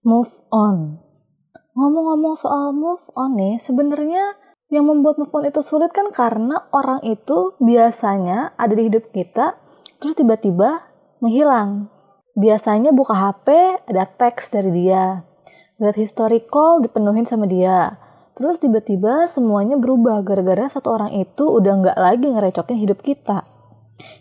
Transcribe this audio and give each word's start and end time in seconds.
move 0.00 0.32
on. 0.48 0.96
Ngomong-ngomong 1.76 2.36
soal 2.36 2.72
move 2.72 3.04
on 3.16 3.36
nih, 3.36 3.60
sebenarnya 3.60 4.36
yang 4.72 4.88
membuat 4.88 5.20
move 5.20 5.32
on 5.34 5.44
itu 5.44 5.60
sulit 5.60 5.92
kan 5.92 6.08
karena 6.08 6.68
orang 6.72 7.04
itu 7.04 7.52
biasanya 7.60 8.56
ada 8.56 8.72
di 8.72 8.88
hidup 8.88 9.12
kita, 9.12 9.60
terus 10.00 10.16
tiba-tiba 10.16 10.88
menghilang. 11.20 11.92
Biasanya 12.38 12.94
buka 12.96 13.12
HP, 13.12 13.48
ada 13.90 14.04
teks 14.08 14.48
dari 14.48 14.72
dia. 14.72 15.26
Lihat 15.76 15.96
history 15.98 16.46
call 16.48 16.80
dipenuhin 16.80 17.28
sama 17.28 17.44
dia. 17.44 18.00
Terus 18.38 18.56
tiba-tiba 18.56 19.28
semuanya 19.28 19.76
berubah 19.76 20.24
gara-gara 20.24 20.64
satu 20.70 20.96
orang 20.96 21.12
itu 21.12 21.44
udah 21.44 21.72
nggak 21.84 21.98
lagi 22.00 22.26
ngerecokin 22.30 22.78
hidup 22.80 23.04
kita. 23.04 23.44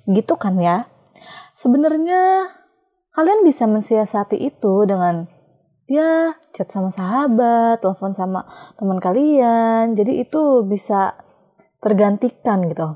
Gitu 0.09 0.35
kan 0.35 0.59
ya? 0.59 0.91
Sebenarnya 1.55 2.51
kalian 3.15 3.47
bisa 3.47 3.63
mensiasati 3.69 4.35
itu 4.41 4.83
dengan 4.83 5.38
ya 5.89 6.37
chat 6.53 6.69
sama 6.69 6.93
sahabat, 6.93 7.81
telepon 7.81 8.13
sama 8.13 8.45
teman 8.77 9.01
kalian. 9.01 9.97
Jadi 9.97 10.21
itu 10.21 10.61
bisa 10.63 11.17
tergantikan 11.81 12.63
gitu. 12.69 12.95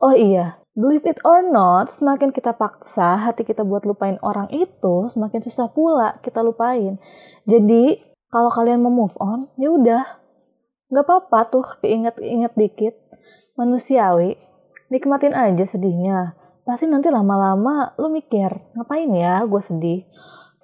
Oh 0.00 0.12
iya, 0.12 0.60
believe 0.76 1.08
it 1.08 1.20
or 1.24 1.40
not, 1.40 1.88
semakin 1.88 2.32
kita 2.32 2.52
paksa 2.52 3.16
hati 3.16 3.48
kita 3.48 3.64
buat 3.64 3.88
lupain 3.88 4.20
orang 4.20 4.48
itu, 4.52 5.08
semakin 5.08 5.40
susah 5.40 5.72
pula 5.72 6.20
kita 6.20 6.44
lupain. 6.44 7.00
Jadi 7.48 8.00
kalau 8.28 8.52
kalian 8.52 8.84
mau 8.84 8.92
move 8.92 9.16
on, 9.16 9.48
ya 9.56 9.72
udah, 9.72 10.04
nggak 10.92 11.04
apa-apa 11.08 11.38
tuh 11.48 11.64
keinget-inget 11.80 12.52
dikit, 12.54 12.94
manusiawi, 13.56 14.36
nikmatin 14.92 15.32
aja 15.32 15.64
sedihnya. 15.64 16.36
Pasti 16.66 16.84
nanti 16.90 17.08
lama-lama 17.08 17.96
lu 17.96 18.12
mikir, 18.12 18.52
ngapain 18.76 19.08
ya 19.16 19.48
gue 19.48 19.62
sedih? 19.64 20.04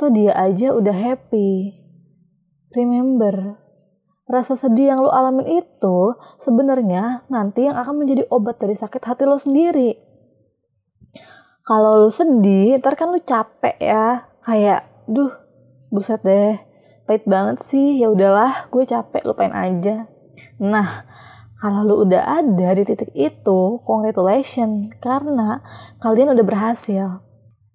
Tuh 0.01 0.11
dia 0.11 0.33
aja 0.35 0.73
udah 0.73 0.95
happy. 0.95 1.77
Remember, 2.73 3.61
rasa 4.25 4.57
sedih 4.57 4.97
yang 4.97 5.05
lo 5.05 5.13
alamin 5.13 5.61
itu 5.61 6.17
sebenarnya 6.41 7.29
nanti 7.29 7.69
yang 7.69 7.77
akan 7.77 8.01
menjadi 8.01 8.25
obat 8.33 8.57
dari 8.57 8.73
sakit 8.73 9.03
hati 9.05 9.29
lo 9.29 9.37
sendiri. 9.37 9.93
Kalau 11.63 12.01
lo 12.01 12.11
sedih, 12.11 12.81
ntar 12.81 12.97
kan 12.97 13.13
lo 13.13 13.21
capek 13.21 13.77
ya, 13.79 14.27
kayak, 14.43 15.07
duh, 15.07 15.31
buset 15.93 16.19
deh, 16.25 16.59
pahit 17.07 17.23
banget 17.29 17.63
sih. 17.63 18.03
Ya 18.03 18.11
udahlah, 18.11 18.67
gue 18.73 18.83
capek, 18.83 19.23
lupain 19.29 19.55
aja. 19.55 20.11
Nah, 20.59 21.07
kalau 21.63 21.87
lo 21.87 21.95
udah 22.03 22.43
ada 22.43 22.75
di 22.75 22.83
titik 22.83 23.15
itu, 23.15 23.79
congratulations, 23.87 24.97
karena 24.99 25.63
kalian 26.03 26.35
udah 26.35 26.43
berhasil 26.43 27.23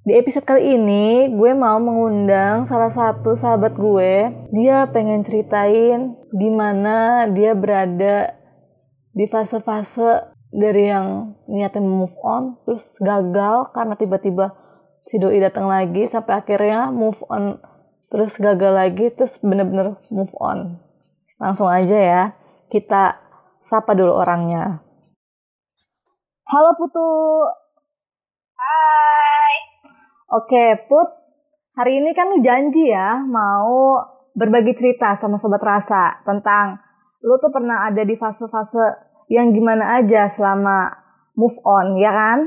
di 0.08 0.16
episode 0.16 0.48
kali 0.48 0.80
ini, 0.80 1.28
gue 1.36 1.52
mau 1.52 1.76
mengundang 1.84 2.64
salah 2.64 2.88
satu 2.88 3.36
sahabat 3.36 3.76
gue. 3.76 4.32
Dia 4.56 4.88
pengen 4.88 5.20
ceritain 5.28 6.16
gimana 6.32 7.28
dia 7.28 7.52
berada 7.52 8.32
di 9.12 9.28
fase-fase 9.28 10.32
dari 10.48 10.88
yang 10.88 11.36
niatnya 11.52 11.84
move 11.84 12.16
on, 12.24 12.56
terus 12.64 12.96
gagal 13.04 13.76
karena 13.76 14.00
tiba-tiba 14.00 14.56
si 15.12 15.20
doi 15.20 15.44
datang 15.44 15.68
lagi, 15.68 16.08
sampai 16.08 16.40
akhirnya 16.40 16.88
move 16.88 17.20
on, 17.28 17.60
terus 18.08 18.40
gagal 18.40 18.80
lagi, 18.80 19.12
terus 19.12 19.36
bener-bener 19.44 20.00
move 20.08 20.32
on. 20.40 20.80
Langsung 21.36 21.68
aja 21.68 22.00
ya, 22.00 22.24
kita 22.72 23.20
sapa 23.60 23.92
dulu 23.92 24.16
orangnya. 24.16 24.80
Halo 26.48 26.72
Putu. 26.80 27.12
Oke, 30.28 30.76
Put. 30.92 31.08
Hari 31.80 32.04
ini 32.04 32.12
kan 32.12 32.28
lu 32.28 32.44
janji 32.44 32.92
ya 32.92 33.22
mau 33.24 33.96
berbagi 34.36 34.76
cerita 34.76 35.16
sama 35.16 35.40
Sobat 35.40 35.64
Rasa 35.64 36.20
tentang 36.28 36.84
lu 37.24 37.40
tuh 37.40 37.48
pernah 37.48 37.88
ada 37.88 38.04
di 38.04 38.12
fase-fase 38.18 39.08
yang 39.32 39.56
gimana 39.56 39.96
aja 40.02 40.28
selama 40.28 40.92
move 41.38 41.56
on, 41.64 41.96
ya 41.96 42.12
kan? 42.12 42.44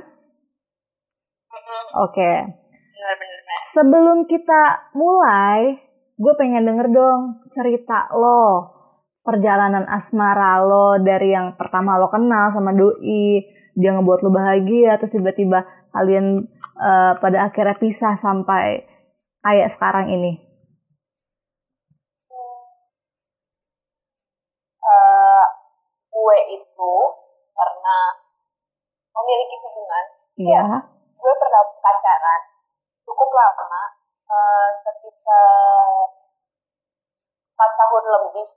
Oke. 2.04 2.32
Benar-benar. 2.52 3.58
Sebelum 3.72 4.18
kita 4.28 4.92
mulai, 4.92 5.80
gue 6.20 6.32
pengen 6.36 6.68
denger 6.68 6.92
dong 6.92 7.48
cerita 7.56 8.12
lo. 8.12 8.76
Perjalanan 9.24 9.88
asmara 9.88 10.60
lo 10.60 11.00
dari 11.00 11.32
yang 11.32 11.56
pertama 11.56 11.96
lo 11.96 12.12
kenal 12.12 12.52
sama 12.52 12.76
doi, 12.76 13.40
dia 13.72 13.96
ngebuat 13.96 14.20
lo 14.20 14.28
bahagia, 14.28 15.00
terus 15.00 15.16
tiba-tiba 15.16 15.64
kalian 15.96 16.44
uh, 16.80 17.12
pada 17.20 17.52
akhirnya 17.52 17.76
pisah 17.76 18.16
sampai 18.16 18.88
kayak 19.44 19.68
sekarang 19.68 20.08
ini? 20.08 20.40
Uh, 24.80 25.44
gue 26.10 26.38
itu 26.56 26.92
karena 27.54 27.98
memiliki 29.12 29.56
hubungan, 29.60 30.04
iya. 30.40 30.64
gue 31.14 31.34
pernah 31.36 31.62
pacaran 31.78 32.40
cukup 33.04 33.28
lama, 33.30 33.84
uh, 34.26 34.68
sekitar 34.72 36.10
empat 37.54 37.70
tahun 37.76 38.04
lebih 38.08 38.48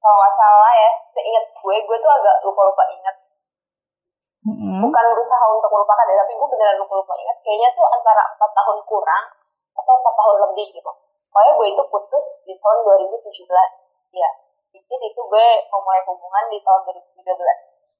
kalau 0.00 0.16
nggak 0.20 0.34
salah 0.36 0.72
ya 0.76 0.90
seingat 1.16 1.44
gue 1.48 1.76
gue 1.80 1.96
tuh 2.00 2.12
agak 2.12 2.36
lupa 2.44 2.60
lupa 2.68 2.84
ingat 2.92 3.16
hmm 4.46 4.80
Bukan 4.80 5.04
berusaha 5.12 5.44
untuk 5.52 5.70
melupakan 5.70 6.08
ya, 6.08 6.16
tapi 6.24 6.32
gue 6.32 6.48
beneran 6.48 6.80
lupa-lupa 6.80 7.12
ingat. 7.20 7.36
Kayaknya 7.44 7.68
tuh 7.76 7.86
antara 7.92 8.22
empat 8.24 8.50
tahun 8.56 8.78
kurang 8.88 9.24
atau 9.76 9.92
empat 10.00 10.14
tahun 10.16 10.36
lebih 10.48 10.66
gitu. 10.72 10.90
Pokoknya 11.30 11.52
gue 11.54 11.66
itu 11.70 11.82
putus 11.92 12.26
di 12.48 12.54
tahun 12.58 12.78
2017. 12.82 13.30
Ya, 14.10 14.30
which 14.74 14.90
itu 15.06 15.20
gue 15.22 15.46
memulai 15.70 16.02
hubungan 16.08 16.44
di 16.50 16.58
tahun 16.64 16.80
2013. 16.88 17.22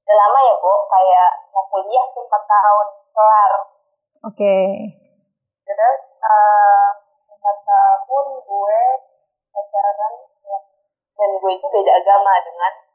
Udah 0.01 0.15
lama 0.17 0.39
ya, 0.43 0.53
Bu. 0.59 0.73
Kayak 0.91 1.29
mau 1.55 1.63
kuliah 1.71 2.05
tuh 2.11 2.25
empat 2.27 2.43
tahun. 2.43 2.87
Kelar. 3.11 3.51
Oke. 3.53 4.35
Okay. 4.35 4.67
Terus, 5.63 6.01
uh, 6.19 6.89
empat 7.31 7.57
tahun 7.63 8.25
gue 8.43 8.79
pacaran 9.55 10.13
ya. 10.43 10.59
Dan 11.15 11.29
gue 11.39 11.51
itu 11.53 11.67
beda 11.71 11.91
agama 12.01 12.33
dengan 12.43 12.90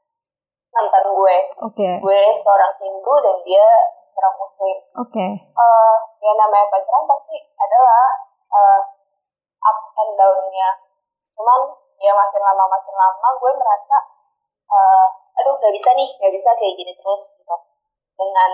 mantan 0.76 1.04
gue. 1.08 1.36
Oke. 1.64 1.72
Okay. 1.72 1.94
Gue 2.04 2.20
seorang 2.36 2.72
Hindu 2.76 3.14
dan 3.24 3.36
dia 3.48 3.66
seorang 4.04 4.34
Muslim. 4.36 4.76
Oke. 5.00 5.08
Okay. 5.08 5.30
Uh, 5.56 5.96
ya 6.20 6.32
namanya 6.36 6.68
pacaran 6.68 7.08
pasti 7.08 7.36
adalah 7.56 8.04
uh, 8.52 8.80
up 9.64 9.78
and 10.04 10.12
down-nya. 10.20 10.70
Cuman 11.32 11.60
ya 11.96 12.12
makin 12.12 12.42
lama 12.44 12.64
makin 12.68 12.92
lama 12.92 13.28
gue 13.40 13.52
merasa 13.56 13.96
uh, 14.68 15.06
aduh 15.40 15.56
gak 15.56 15.72
bisa 15.72 15.96
nih, 15.96 16.08
gak 16.20 16.32
bisa 16.32 16.52
kayak 16.60 16.76
gini 16.76 16.92
terus 16.92 17.22
gitu. 17.32 17.56
Dengan 18.16 18.52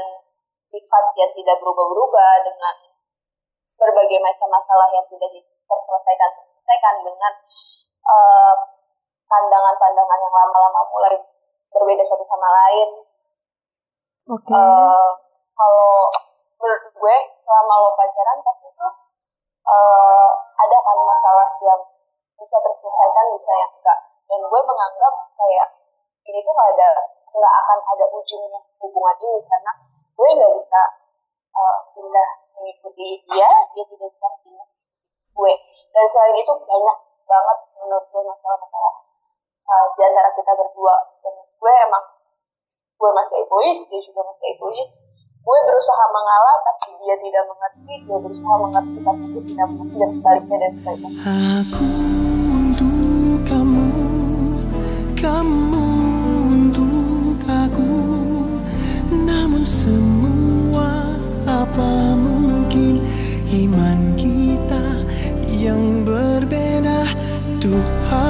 sifat 0.70 1.04
yang 1.18 1.30
tidak 1.34 1.58
berubah-berubah, 1.62 2.32
dengan 2.42 2.74
berbagai 3.78 4.18
macam 4.22 4.48
masalah 4.50 4.88
yang 4.94 5.06
tidak 5.10 5.30
terselesaikan 5.66 6.30
terselesaikan 6.32 6.94
dengan 7.02 7.32
pandangan-pandangan 9.26 10.18
uh, 10.18 10.22
yang 10.22 10.34
lama-lama 10.34 10.80
mulai 10.90 11.14
berbeda 11.72 12.04
satu 12.04 12.24
sama 12.28 12.48
lain. 12.48 12.88
Oke. 14.30 14.46
Okay. 14.46 14.54
Uh, 14.54 14.60
eh, 14.60 15.10
kalau 15.56 16.08
menurut 16.60 16.84
gue 16.94 17.16
selama 17.42 17.74
lo 17.82 17.90
pacaran 17.98 18.38
pasti 18.44 18.68
tuh 18.78 18.92
uh, 19.66 20.30
ada 20.62 20.76
kan 20.78 20.98
masalah 21.02 21.48
yang 21.58 21.80
bisa 22.38 22.56
terselesaikan 22.60 23.26
bisa 23.34 23.50
yang 23.56 23.72
enggak. 23.72 23.98
Dan 24.30 24.38
gue 24.46 24.60
menganggap 24.62 25.14
kayak 25.34 25.68
ini 26.28 26.38
tuh 26.44 26.52
nggak 26.54 26.70
ada 26.78 26.90
nggak 27.32 27.54
akan 27.64 27.78
ada 27.96 28.04
ujungnya 28.12 28.60
hubungan 28.78 29.16
ini 29.18 29.40
karena 29.48 29.72
gue 30.12 30.28
nggak 30.38 30.52
bisa 30.54 30.80
uh, 31.56 31.76
pindah 31.96 32.30
mengikuti 32.54 33.24
dia, 33.26 33.50
dia 33.74 33.84
tidak 33.88 34.08
bisa 34.12 34.28
pindah 34.44 34.68
gue. 35.32 35.52
Dan 35.90 36.04
selain 36.06 36.36
itu 36.36 36.52
banyak 36.52 36.98
banget 37.26 37.58
menurut 37.80 38.06
gue 38.12 38.22
masalah-masalah 38.22 38.94
uh, 39.66 39.86
di 39.94 40.02
antara 40.02 40.30
kita 40.34 40.52
berdua. 40.54 40.96
Dan 41.22 41.34
gue 41.46 41.72
emang 41.88 42.04
gue 42.98 43.10
masih 43.18 43.42
egois 43.42 43.78
dia 43.90 44.00
juga 44.02 44.20
masih 44.26 44.46
egois. 44.54 44.90
Gue 45.42 45.58
berusaha 45.66 46.04
mengalah 46.14 46.56
tapi 46.62 46.88
dia 47.02 47.14
tidak 47.18 47.44
mengerti. 47.50 47.94
Gue 48.06 48.18
berusaha 48.22 48.54
mengerti 48.62 48.98
tapi 49.02 49.24
dia 49.34 49.42
tidak 49.42 49.66
mengerti 49.74 49.96
dan 49.98 50.10
sebaliknya 50.14 50.56
dan 50.62 50.72
sebaliknya. 50.78 51.10
Aku 51.62 51.88
untuk 52.54 52.96
kamu 53.50 53.86
kamu 55.18 55.86
untuk 56.50 57.38
aku. 57.46 57.90
Namun 59.12 59.62
semua 59.66 61.18
apa 61.46 62.14
mungkin 62.18 63.02
iman 63.50 63.98
kita 64.18 64.84
yang 65.50 66.02
berbeda. 66.06 67.06
Tuhan 67.62 68.21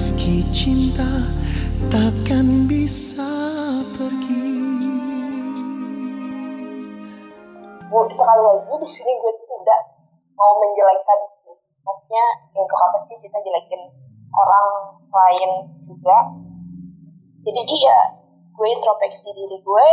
meski 0.00 0.40
cinta 0.48 1.28
takkan 1.92 2.64
bisa 2.64 3.28
pergi. 4.00 4.48
Bu, 7.84 8.08
sekali 8.08 8.40
lagi 8.40 8.80
di 8.80 8.88
sini 8.88 9.12
gue 9.12 9.32
tidak 9.44 9.80
mau 10.32 10.56
menjelekkan 10.56 11.20
maksudnya 11.84 12.24
untuk 12.56 12.80
apa 12.80 12.96
sih 12.96 13.12
kita 13.20 13.44
jelekin 13.44 13.92
orang 14.32 14.68
lain 15.04 15.68
juga. 15.84 16.32
Jadi 17.44 17.60
iya 17.60 18.16
gue 18.56 18.68
introspeksi 18.72 19.36
diri 19.36 19.60
gue 19.60 19.88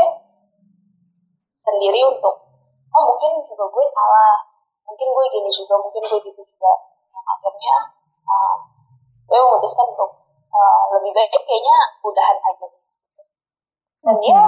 sendiri 1.51 1.99
untuk 2.07 2.47
oh 2.95 3.03
mungkin 3.11 3.43
juga 3.43 3.67
gue 3.67 3.85
salah. 3.91 4.39
Mungkin 4.87 5.07
gue 5.11 5.25
gini 5.35 5.51
juga 5.51 5.75
mungkin 5.83 5.99
gue 5.99 6.19
gitu 6.31 6.41
juga. 6.47 6.73
Yang 7.11 7.25
akhirnya 7.27 7.75
uh, 8.23 8.76
gue 9.27 9.39
memutuskan 9.43 9.85
untuk 9.91 10.11
uh, 10.47 10.81
lebih 10.95 11.11
baik 11.11 11.31
kayaknya 11.35 11.77
udahan 11.99 12.37
aja. 12.39 12.67
Dan 14.07 14.15
Oke. 14.15 14.23
dia 14.23 14.39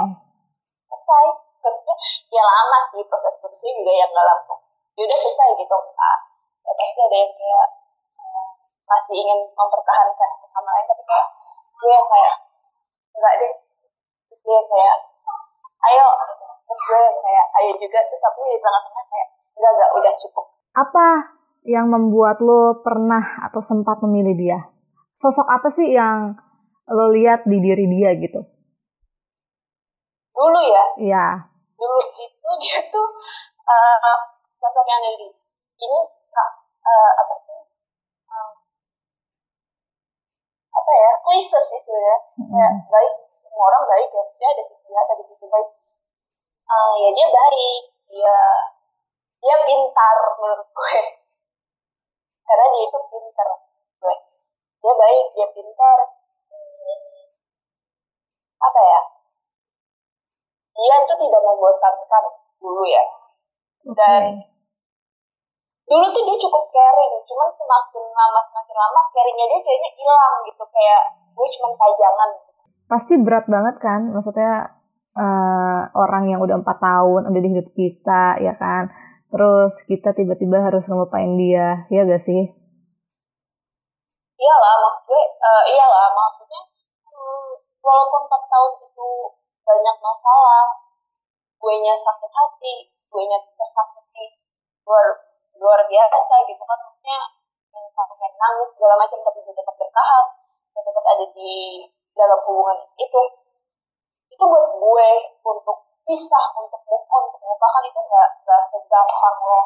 selesai 0.88 1.26
maksudnya 1.60 1.96
ya 2.32 2.40
lama 2.40 2.78
sih 2.88 3.04
proses 3.04 3.36
putusnya 3.44 3.76
juga 3.76 3.92
yang 3.92 4.10
gak 4.10 4.24
langsung. 4.24 4.60
Ya 4.96 5.02
udah 5.04 5.18
selesai 5.20 5.48
gitu. 5.60 5.76
Ah, 6.00 6.18
ya 6.64 6.72
pasti 6.72 7.00
ada 7.04 7.16
yang 7.20 7.32
kayak 7.36 7.68
eh, 8.16 8.46
masih 8.88 9.14
ingin 9.20 9.38
mempertahankan 9.52 10.28
satu 10.32 10.46
sama 10.48 10.70
lain 10.72 10.86
tapi 10.88 11.02
kayak 11.04 11.28
gue 11.76 11.90
yang 11.92 12.08
kayak 12.08 12.34
enggak 13.16 13.34
deh. 13.36 13.54
Terus 14.32 14.42
dia 14.48 14.60
kayak 14.64 14.96
ayo 15.80 16.08
gitu. 16.24 16.44
terus 16.48 16.82
gue 16.86 17.00
yang 17.04 17.16
kayak 17.20 17.46
ayo 17.60 17.70
juga. 17.76 17.98
Terus 18.08 18.22
tapi 18.24 18.40
di 18.48 18.58
tengah-tengah 18.64 19.04
kayak 19.12 19.28
enggak 19.60 19.72
enggak 19.76 19.90
udah 19.92 20.12
cukup. 20.16 20.46
Apa 20.72 21.06
yang 21.62 21.86
membuat 21.88 22.40
lo 22.40 22.80
pernah 22.80 23.44
atau 23.44 23.60
sempat 23.60 24.00
memilih 24.00 24.34
dia? 24.34 24.58
Sosok 25.12 25.46
apa 25.46 25.68
sih 25.68 25.92
yang 25.92 26.34
lo 26.88 27.12
lihat 27.12 27.44
di 27.46 27.58
diri 27.58 27.86
dia 27.86 28.12
gitu? 28.16 28.40
dulu 30.30 30.56
ya 30.56 30.84
Iya. 30.96 31.26
dulu 31.76 31.98
itu 32.16 32.50
dia 32.64 32.80
tuh 32.88 33.06
eh, 33.60 34.18
sosok 34.56 34.86
yang 34.88 35.00
dari 35.04 35.28
ini 35.76 35.98
eh, 36.80 37.12
apa 37.20 37.34
sih 37.36 37.60
Eh, 38.24 38.50
apa 40.70 40.92
ya 40.96 41.10
klise 41.20 41.60
sih 41.60 41.78
sebenarnya 41.84 42.16
kayak 42.40 42.72
Mm. 42.72 42.88
baik 42.88 43.12
semua 43.36 43.64
orang 43.68 43.84
baik 43.84 44.08
ya 44.08 44.22
dia 44.32 44.48
ada 44.48 44.62
sisi 44.64 44.84
jahat 44.88 45.08
ada 45.12 45.24
sisi 45.28 45.44
baik 45.44 45.68
Eh, 46.70 46.92
ya 47.04 47.08
dia 47.12 47.26
baik 47.28 47.84
dia 48.08 48.36
dia 49.36 49.56
pintar 49.68 50.16
menurut 50.40 50.68
gue 50.72 50.96
karena 52.44 52.64
dia 52.72 52.82
itu 52.88 52.98
pintar 53.08 53.48
gue 54.00 54.16
dia 54.80 54.92
baik 54.96 55.26
dia 55.36 55.48
pintar 55.52 55.98
Hmm, 56.80 57.28
apa 58.60 58.80
ya? 58.80 59.00
Dia 60.70 60.96
itu 61.04 61.14
tidak 61.14 61.42
membosankan 61.44 62.24
dulu 62.58 62.84
ya. 62.88 63.04
Dan 63.94 64.22
dulu 65.84 66.06
tuh 66.10 66.22
dia 66.24 66.36
cukup 66.40 66.64
caring. 66.72 67.12
Cuman 67.26 67.48
semakin 67.52 68.04
lama 68.10 68.40
semakin 68.48 68.76
lama 68.76 69.00
caringnya 69.12 69.46
dia 69.50 69.60
kayaknya 69.60 69.90
hilang 69.94 70.34
gitu. 70.48 70.64
Kayak 70.72 71.02
gue 71.36 71.46
cuman 71.58 71.72
pajangan. 71.76 72.30
Pasti 72.90 73.14
berat 73.20 73.46
banget 73.46 73.76
kan? 73.78 74.00
Maksudnya 74.10 74.52
eh, 75.14 75.80
orang 75.94 76.24
yang 76.32 76.40
udah 76.42 76.58
empat 76.58 76.78
tahun 76.80 77.28
udah 77.28 77.40
di 77.40 77.48
hidup 77.54 77.68
kita, 77.76 78.40
ya 78.40 78.54
kan? 78.56 78.88
Terus 79.30 79.72
kita 79.86 80.10
tiba-tiba 80.10 80.58
harus 80.60 80.90
ngelupain 80.90 81.38
dia, 81.38 81.86
ya 81.86 82.02
gak 82.02 82.22
sih? 82.22 82.60
iyalah 84.40 84.74
maksud 84.80 85.04
gue 85.04 85.20
eh, 85.20 85.62
iyalah 85.76 86.08
maksudnya 86.16 86.60
hmm, 87.04 87.52
walaupun 87.84 88.20
4 88.24 88.52
tahun 88.52 88.72
itu 88.80 89.08
banyak 89.68 89.96
masalah 90.00 90.66
gue 91.60 91.74
nya 91.84 91.92
sakit 91.92 92.32
hati 92.32 92.74
gue 92.88 93.22
nya 93.28 93.36
tersakiti 93.36 94.40
luar 94.88 95.06
luar 95.60 95.80
biasa 95.84 96.34
gitu 96.48 96.62
kan 96.64 96.78
maksudnya 96.80 97.20
yang 97.76 97.86
sampai 97.92 98.16
nangis 98.32 98.70
segala 98.72 98.96
macam 98.96 99.20
tapi 99.20 99.44
gue 99.44 99.52
tetap 99.52 99.76
bertahan 99.76 100.26
gue 100.72 100.82
tetap 100.88 101.04
ada 101.04 101.26
di 101.36 101.84
dalam 102.16 102.40
hubungan 102.48 102.78
itu 102.96 103.22
itu 104.32 104.44
buat 104.48 104.66
gue 104.72 105.10
untuk 105.44 105.78
pisah 106.10 106.44
untuk 106.58 106.82
move 106.90 107.06
on 107.14 107.24
melupakan 107.38 107.82
itu 107.86 108.00
nggak 108.02 108.28
nggak 108.42 108.62
segampang 108.66 109.36
lo 109.46 109.60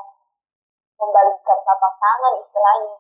membalikkan 1.01 1.57
telapak 1.57 1.93
tangan 1.97 2.33
istilahnya. 2.37 2.95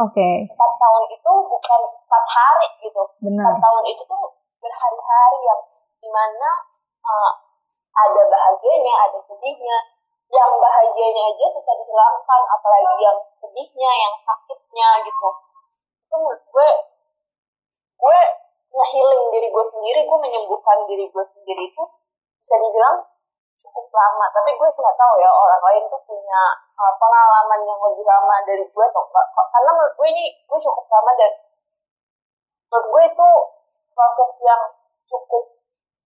Oke, 0.00 0.48
empat 0.48 0.72
tahun 0.80 1.04
itu 1.12 1.32
bukan 1.52 1.80
empat 1.84 2.24
hari 2.32 2.68
gitu. 2.80 3.02
Benar. 3.20 3.44
empat 3.44 3.56
tahun 3.60 3.84
itu 3.92 4.02
tuh 4.08 4.24
berhari-hari 4.56 5.40
yang 5.44 5.60
di 6.00 6.08
mana 6.08 6.50
uh, 7.04 7.32
ada 7.92 8.22
bahagianya 8.32 8.94
ada 9.04 9.20
sedihnya. 9.20 9.78
Yang 10.32 10.52
bahagianya 10.64 11.22
aja 11.28 11.44
susah 11.52 11.76
dihilangkan 11.76 12.42
apalagi 12.56 13.04
yang 13.04 13.20
sedihnya 13.36 13.90
yang 14.00 14.14
sakitnya 14.16 14.88
gitu. 15.04 15.28
Itu 16.08 16.14
menurut 16.16 16.40
gue 16.40 16.68
gue 18.00 18.18
nge-healing 18.72 19.22
diri 19.28 19.48
gue 19.52 19.64
sendiri 19.68 20.00
gue 20.08 20.18
menyembuhkan 20.24 20.88
diri 20.88 21.04
gue 21.12 21.24
sendiri 21.36 21.68
itu 21.68 21.84
bisa 22.42 22.58
dibilang 22.58 23.06
cukup 23.54 23.86
lama. 23.94 24.26
Tapi 24.34 24.50
gue 24.58 24.68
nggak 24.74 24.98
tahu 24.98 25.14
ya 25.22 25.30
orang 25.30 25.62
lain 25.62 25.82
tuh 25.86 26.02
punya 26.02 26.42
uh, 26.74 26.94
pengalaman 26.98 27.62
yang 27.62 27.78
lebih 27.78 28.02
lama 28.02 28.36
dari 28.42 28.66
gue 28.66 28.84
atau 28.90 29.06
enggak 29.06 29.26
karena 29.30 29.70
menurut 29.70 29.94
gue 29.94 30.08
ini 30.10 30.24
gue 30.50 30.58
cukup 30.58 30.84
lama 30.90 31.12
dan 31.14 31.32
menurut 32.66 32.86
gue 32.90 33.02
itu 33.14 33.28
proses 33.94 34.30
yang 34.42 34.62
cukup 35.06 35.54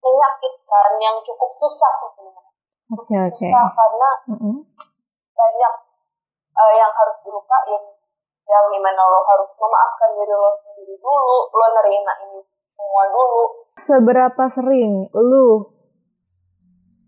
menyakitkan 0.05 0.91
yang 1.00 1.17
cukup 1.25 1.50
susah 1.56 1.93
sih 2.05 2.11
sebenarnya. 2.21 2.53
Oke, 2.94 3.15
oke. 3.17 3.33
susah 3.33 3.67
karena 3.73 4.11
Mm-mm. 4.31 4.56
banyak 5.33 5.75
uh, 6.53 6.73
yang 6.77 6.93
harus 6.93 7.17
dilupain. 7.25 7.97
Yang 8.47 8.65
di 8.71 8.79
mana 8.79 9.03
lo 9.11 9.27
harus 9.27 9.50
memaafkan 9.59 10.15
diri 10.15 10.31
lo 10.31 10.55
sendiri 10.55 10.94
dulu 11.03 11.50
lo 11.50 11.67
nerima 11.75 12.15
ini 12.31 12.38
semua 12.79 13.11
dulu. 13.11 13.44
Seberapa 13.75 14.47
sering 14.47 15.11
lu 15.11 15.75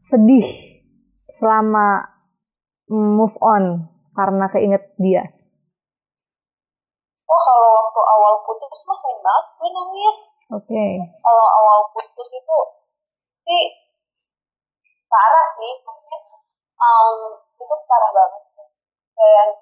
sedih 0.09 0.49
selama 1.29 2.01
move 2.89 3.37
on 3.45 3.93
karena 4.17 4.49
keinget 4.49 4.89
dia? 4.97 5.21
oh 7.29 7.41
kalau 7.45 7.69
waktu 7.77 8.01
awal 8.01 8.35
putus 8.41 8.89
mah 8.89 8.97
sering 8.97 9.21
banget 9.21 9.45
gue 9.61 9.69
nangis. 9.69 10.19
Oke. 10.49 10.85
kalau 11.21 11.47
awal 11.61 11.79
putus 11.93 12.31
itu 12.33 12.59
sih 13.37 13.63
parah 15.13 15.47
sih 15.61 15.73
maksudnya 15.85 16.19
um, 16.81 17.37
itu 17.61 17.75
parah 17.85 18.11
banget 18.17 18.43
sih. 18.49 18.65
Kayak 19.13 19.61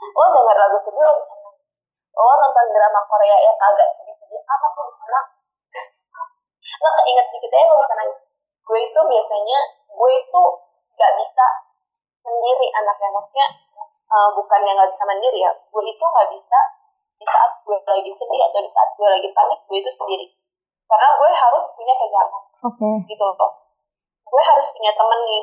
lo 0.00 0.24
denger 0.32 0.56
lagu 0.56 0.78
sedih 0.80 1.04
lo 1.04 1.12
bisa 1.20 1.32
nangis 1.36 1.64
lo 2.14 2.32
nonton 2.40 2.66
drama 2.72 3.00
Korea 3.04 3.36
yang 3.36 3.56
agak 3.60 3.88
sedih-sedih 4.00 4.40
apa 4.48 4.66
tuh 4.72 4.84
bisa 4.88 5.04
nangis 5.12 5.36
lo 6.80 6.88
keinget 7.04 7.26
dikit 7.36 7.52
aja 7.52 7.68
lo 7.68 7.76
bisa 7.84 7.94
nangis 8.00 8.18
gue 8.64 8.78
itu 8.80 9.00
biasanya 9.04 9.58
gue 9.92 10.10
itu 10.10 10.42
gak 10.96 11.12
bisa 11.20 11.46
sendiri 12.24 12.66
anaknya. 12.72 13.08
Maksudnya 13.12 13.46
uh, 14.08 14.30
bukan 14.32 14.60
yang 14.64 14.76
gak 14.80 14.90
bisa 14.90 15.04
mandiri 15.04 15.38
ya 15.44 15.52
gue 15.52 15.82
itu 15.84 16.04
gak 16.04 16.28
bisa 16.32 16.58
di 17.14 17.26
saat 17.28 17.50
gue 17.62 17.76
lagi 17.78 18.10
sedih 18.10 18.40
atau 18.42 18.60
di 18.60 18.70
saat 18.70 18.90
gue 18.96 19.06
lagi 19.06 19.28
panik 19.30 19.60
gue 19.68 19.78
itu 19.78 19.90
sendiri. 19.92 20.26
Karena 20.88 21.08
gue 21.16 21.30
harus 21.30 21.64
punya 21.76 21.94
pegangan. 21.96 22.42
Oke. 22.64 22.88
gitu 23.08 23.24
loh. 23.24 23.52
Gue 24.24 24.42
harus 24.42 24.66
punya 24.72 24.92
temen 24.96 25.20
nih. 25.28 25.42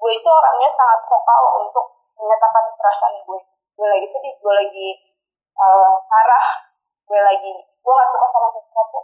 Gue 0.00 0.10
itu 0.18 0.28
orangnya 0.28 0.70
sangat 0.72 0.98
vokal 1.06 1.42
untuk 1.62 1.86
menyatakan 2.18 2.64
perasaan 2.74 3.14
gue. 3.22 3.40
Gue 3.76 3.88
lagi 3.88 4.06
sedih 4.08 4.34
gue 4.40 4.52
lagi 4.56 4.88
uh, 5.60 5.94
marah 6.08 6.46
gue 7.06 7.20
lagi 7.20 7.52
gue 7.60 7.92
gak 7.92 8.08
suka 8.08 8.26
sama 8.32 8.48
sesuatu. 8.56 9.00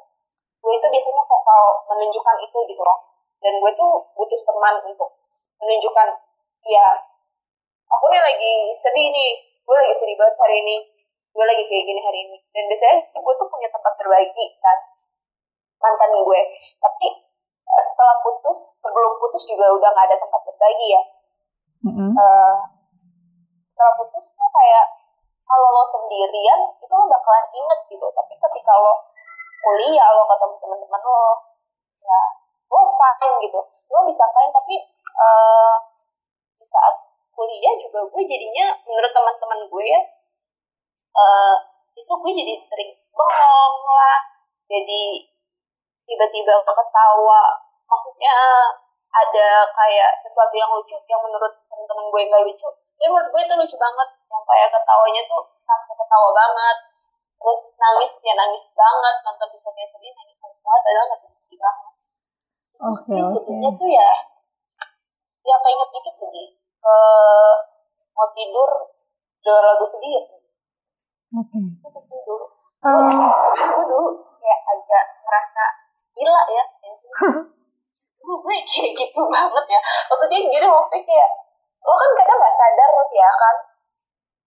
Gue 0.58 0.72
itu 0.74 0.86
biasanya 0.90 1.22
vokal 1.22 1.62
menunjukkan 1.86 2.36
itu 2.42 2.58
gitu 2.72 2.82
loh 2.82 3.07
dan 3.38 3.52
gue 3.58 3.72
tuh 3.74 3.92
butuh 4.18 4.40
teman 4.42 4.74
untuk 4.82 5.10
menunjukkan 5.58 6.08
ya 6.66 6.86
aku 7.88 8.04
nih 8.10 8.20
lagi 8.22 8.52
sedih 8.74 9.08
nih 9.10 9.30
gue 9.62 9.74
lagi 9.74 9.94
sedih 9.94 10.16
banget 10.18 10.36
hari 10.38 10.56
ini 10.62 10.76
gue 11.38 11.44
lagi 11.46 11.62
kayak 11.70 11.84
gini 11.86 12.00
hari 12.02 12.18
ini. 12.26 12.38
Dan 12.50 12.66
biasanya 12.66 13.14
gue 13.14 13.34
tuh 13.38 13.46
punya 13.46 13.70
tempat 13.70 13.92
berbagi 13.94 14.46
kan 14.58 14.78
mantan 15.78 16.10
gue. 16.18 16.40
Tapi 16.82 17.06
eh, 17.62 17.84
setelah 17.86 18.18
putus 18.26 18.82
sebelum 18.82 19.14
putus 19.22 19.46
juga 19.46 19.70
udah 19.70 19.90
nggak 19.94 20.06
ada 20.10 20.18
tempat 20.18 20.40
berbagi 20.42 20.86
ya. 20.90 21.02
Mm-mm. 21.86 22.10
Eh, 22.10 22.58
setelah 23.62 23.92
putus 24.02 24.34
tuh 24.34 24.50
kayak 24.50 24.84
kalau 25.46 25.68
lo 25.70 25.86
sendirian 25.86 26.60
itu 26.82 26.94
lo 26.98 27.06
bakalan 27.06 27.46
inget 27.54 27.80
gitu. 27.86 28.06
Tapi 28.10 28.34
ketika 28.34 28.72
lo 28.82 28.98
kuliah 29.62 30.10
lo 30.10 30.26
ketemu 30.26 30.54
teman-teman 30.58 31.02
lo 31.06 31.22
ya 32.02 32.20
lo 32.68 32.80
fine 32.84 33.36
gitu. 33.42 33.60
Lo 33.88 33.98
bisa 34.04 34.24
fine 34.28 34.52
tapi 34.52 34.76
eh, 35.00 35.74
di 36.58 36.64
saat 36.64 36.94
kuliah 37.32 37.74
juga 37.78 38.02
gue 38.08 38.22
jadinya 38.26 38.74
menurut 38.82 39.12
teman-teman 39.14 39.60
gue 39.70 39.84
ya 39.84 40.00
eh, 41.16 41.56
itu 41.98 42.12
gue 42.12 42.32
jadi 42.32 42.54
sering 42.54 42.90
bengong 43.12 43.76
lah 43.94 44.18
jadi 44.68 45.02
tiba-tiba 46.08 46.54
ketawa. 46.64 47.42
Maksudnya 47.88 48.34
ada 49.08 49.48
kayak 49.72 50.20
sesuatu 50.20 50.52
yang 50.52 50.68
lucu 50.68 50.96
yang 51.08 51.20
menurut 51.24 51.52
temen-temen 51.72 52.06
gue 52.12 52.20
nggak 52.28 52.44
lucu 52.44 52.68
tapi 52.68 53.06
menurut 53.08 53.28
gue 53.32 53.42
itu 53.44 53.54
lucu 53.56 53.76
banget. 53.80 54.08
Yang 54.28 54.44
kayak 54.44 54.68
ketawanya 54.76 55.22
tuh 55.24 55.42
sampai 55.64 55.94
ketawa 55.96 56.28
banget 56.36 56.76
terus 57.38 57.62
nangis 57.78 58.12
ya 58.26 58.34
nangis 58.34 58.66
banget 58.74 59.16
nonton 59.22 59.48
sesuatu 59.54 59.78
yang 59.78 59.90
sedih 59.94 60.12
nangis 60.12 60.36
nangis 60.42 60.60
banget 60.60 60.82
padahal 60.82 61.06
masih 61.14 61.30
sedih 61.30 61.58
banget 61.62 61.92
terus 62.78 63.02
oke. 63.10 63.18
sedihnya 63.34 63.70
tuh 63.74 63.88
ya 63.90 64.10
ya 65.42 65.52
apa 65.58 65.66
inget 65.66 65.88
dikit 65.90 66.14
sedih 66.14 66.48
Eh 66.78 67.54
mau 68.14 68.28
tidur 68.34 68.70
denger 69.42 69.64
lagu 69.66 69.84
sedih 69.84 70.14
ya 70.14 70.20
sedih 70.22 70.46
Oke. 71.28 71.60
itu 71.60 72.00
sih 72.00 72.18
dulu. 72.24 72.46
Eh, 72.78 73.28
gue 73.52 73.84
dulu 73.84 74.08
kayak 74.40 74.60
agak 74.64 75.04
merasa 75.26 75.64
gila 76.16 76.42
ya 76.48 76.64
gue 76.80 78.36
gue 78.44 78.56
kayak 78.64 78.92
gitu 78.96 79.22
banget 79.28 79.64
ya. 79.68 79.80
Maksudnya 80.08 80.38
gini 80.40 80.66
maksudnya 80.66 81.02
kayak 81.04 81.30
lo 81.84 81.92
kan 81.92 82.10
kadang 82.16 82.36
nggak 82.40 82.56
sadar 82.56 82.90
ya 83.12 83.28
kan? 83.28 83.56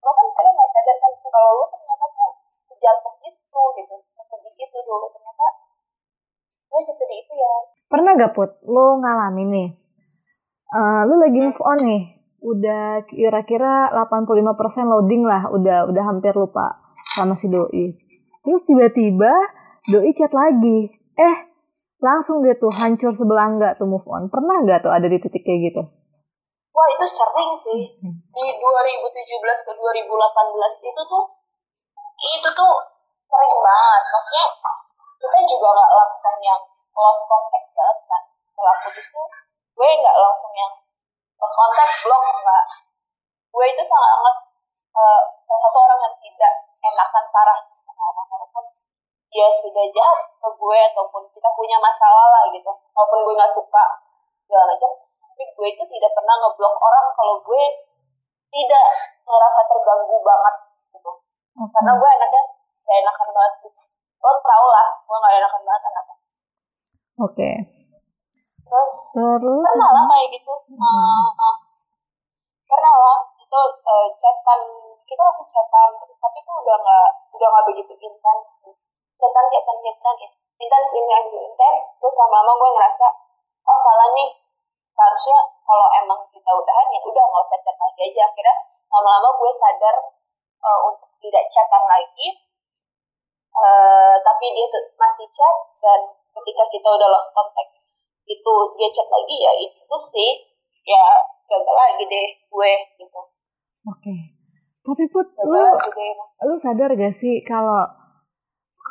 Lo 0.02 0.10
kan 0.10 0.26
kadang 0.34 0.54
nggak 0.58 0.72
sadar 0.74 0.96
kan 0.98 1.12
kalau 1.22 1.52
lo 1.54 1.64
ternyata 1.70 2.06
tuh 2.18 2.32
jatuh 2.82 3.14
itu 3.30 3.62
gitu 3.78 3.96
sesedih 4.18 4.54
itu 4.58 4.78
dulu 4.82 5.06
ternyata 5.14 5.46
gue 6.72 6.82
sesedih 6.88 7.20
itu 7.20 7.34
ya. 7.36 7.54
Pernah 7.92 8.16
gak 8.16 8.32
put? 8.32 8.50
Lo 8.64 8.96
ngalamin 9.04 9.50
nih 9.52 9.70
Eh, 10.72 11.02
lu 11.04 11.20
lagi 11.20 11.36
move 11.36 11.62
on 11.68 11.80
nih. 11.84 12.04
Udah 12.42 13.04
kira-kira 13.12 13.92
85% 13.92 14.88
loading 14.88 15.28
lah. 15.28 15.52
Udah 15.52 15.84
udah 15.92 16.04
hampir 16.08 16.32
lupa 16.32 16.80
sama 17.12 17.36
si 17.36 17.52
doi. 17.52 17.92
Terus 18.42 18.64
tiba-tiba 18.64 19.36
doi 19.92 20.16
chat 20.16 20.32
lagi. 20.32 20.88
Eh 21.20 21.36
langsung 22.00 22.40
dia 22.40 22.56
tuh 22.56 22.72
hancur 22.72 23.12
sebelah 23.12 23.52
enggak 23.52 23.76
tuh 23.76 23.86
move 23.86 24.08
on. 24.08 24.32
Pernah 24.32 24.64
nggak 24.64 24.88
tuh 24.88 24.96
ada 24.96 25.12
di 25.12 25.20
titik 25.20 25.44
kayak 25.44 25.60
gitu? 25.76 25.82
Wah 26.72 26.88
itu 26.88 27.06
sering 27.06 27.52
sih. 27.52 27.82
Di 28.32 28.46
2017 28.56 29.68
ke 29.68 29.72
2018 29.76 30.88
itu 30.88 31.02
tuh 31.04 31.24
itu 32.16 32.50
tuh 32.56 32.74
sering 33.28 33.54
banget. 33.60 34.04
Maksudnya 34.08 34.46
kita 35.22 35.38
juga 35.46 35.68
nggak 35.78 35.92
langsung 35.94 36.36
yang 36.42 36.62
lost 36.98 37.22
contact 37.30 37.68
kan 37.78 38.24
setelah 38.42 38.74
putus 38.82 39.06
tuh 39.14 39.28
gue 39.78 39.88
nggak 40.02 40.18
langsung 40.18 40.52
yang 40.58 40.74
lost 41.38 41.56
contact 41.56 41.94
block 42.02 42.24
nggak 42.26 42.66
gue 43.52 43.66
itu 43.70 43.84
sangat 43.86 44.36
eh, 44.98 45.22
salah 45.46 45.62
satu 45.62 45.78
orang 45.78 46.00
yang 46.10 46.16
tidak 46.18 46.54
enakan 46.82 47.26
parah 47.30 47.58
sama 47.62 48.02
orang 48.02 48.28
walaupun 48.34 48.66
dia 49.32 49.48
sudah 49.48 49.86
jahat 49.88 50.20
ke 50.42 50.50
gue 50.50 50.80
ataupun 50.92 51.24
kita 51.32 51.50
punya 51.56 51.80
masalah 51.80 52.28
lah 52.28 52.44
gitu. 52.52 52.68
Walaupun 52.68 53.20
gue 53.24 53.34
nggak 53.40 53.54
suka 53.54 53.84
segala 54.44 54.68
macam 54.68 54.92
tapi 55.32 55.44
gue 55.56 55.68
itu 55.72 55.84
tidak 55.88 56.12
pernah 56.12 56.36
ngeblok 56.44 56.76
orang 56.76 57.06
kalau 57.16 57.36
gue 57.40 57.64
tidak 58.52 58.86
merasa 59.24 59.62
terganggu 59.64 60.18
banget 60.20 60.56
gitu. 60.92 61.12
Karena 61.56 61.92
gue 61.96 62.10
anaknya 62.20 62.44
gak 62.84 62.98
enakan 63.08 63.30
banget 63.32 63.54
gitu. 63.64 63.82
Lo 64.22 64.32
tau 64.46 64.66
lah 64.70 64.88
gue 65.02 65.18
gak 65.18 65.34
enakan 65.42 65.62
banget 65.66 65.84
anaknya 65.90 66.16
Oke. 67.22 67.50
terus 68.66 68.96
Terus? 69.14 69.66
pernah 69.68 69.90
lah 69.94 70.04
kayak 70.10 70.28
gitu. 70.34 70.54
Eh, 70.74 71.28
eh, 71.30 71.56
pernah 72.66 72.94
lah. 72.98 73.18
Itu 73.38 73.60
eh, 73.78 74.08
chatan 74.18 74.62
kita 75.06 75.22
masih 75.22 75.46
chatan 75.46 75.90
tapi 76.02 76.38
itu 76.40 76.52
udah 76.66 76.78
nggak 76.82 77.10
udah 77.36 77.48
nggak 77.52 77.66
begitu 77.68 77.94
intens 78.00 78.64
sih. 78.64 78.74
Chatan 79.20 79.46
chatan 79.54 79.78
chatan 79.86 80.16
intens 80.58 80.92
intens 80.98 81.30
intens. 81.30 81.84
Terus 82.00 82.16
lama-lama 82.26 82.58
gue 82.58 82.70
ngerasa 82.74 83.08
oh 83.70 83.80
salah 83.86 84.08
nih. 84.18 84.30
Seharusnya 84.98 85.38
kalau 85.62 85.88
emang 86.02 86.20
kita 86.34 86.52
udahan 86.58 86.88
ya 86.90 87.02
udah 87.06 87.24
nggak 87.28 87.44
usah 87.46 87.60
chat 87.62 87.78
lagi 87.78 88.02
aja. 88.10 88.22
Akhirnya 88.34 88.56
lama-lama 88.90 89.30
gue 89.36 89.52
sadar 89.52 89.96
eh, 90.58 90.80
untuk 90.90 91.12
tidak 91.22 91.44
chatan 91.54 91.84
lagi 91.86 92.50
Eh, 93.52 94.16
tapi 94.24 94.46
dia 94.56 94.68
masih 94.96 95.28
chat 95.28 95.56
dan 95.84 96.00
ketika 96.40 96.64
kita 96.72 96.88
udah 96.88 97.10
lost 97.12 97.36
contact 97.36 97.84
itu 98.24 98.54
dia 98.80 98.88
chat 98.96 99.08
lagi 99.12 99.36
ya 99.36 99.52
itu 99.60 99.98
sih 100.00 100.32
ya 100.88 101.04
gagal 101.52 101.76
lagi 101.76 102.04
deh 102.08 102.28
gue 102.48 102.72
gitu 102.96 103.22
Oke. 103.92 104.14
Tapi 104.82 105.04
Put, 105.12 105.36
gagal 105.36 105.52
lu 105.52 105.62
deh 105.92 106.12
lu 106.48 106.56
sadar 106.58 106.90
gak 106.96 107.12
sih 107.12 107.44
kalau 107.44 107.86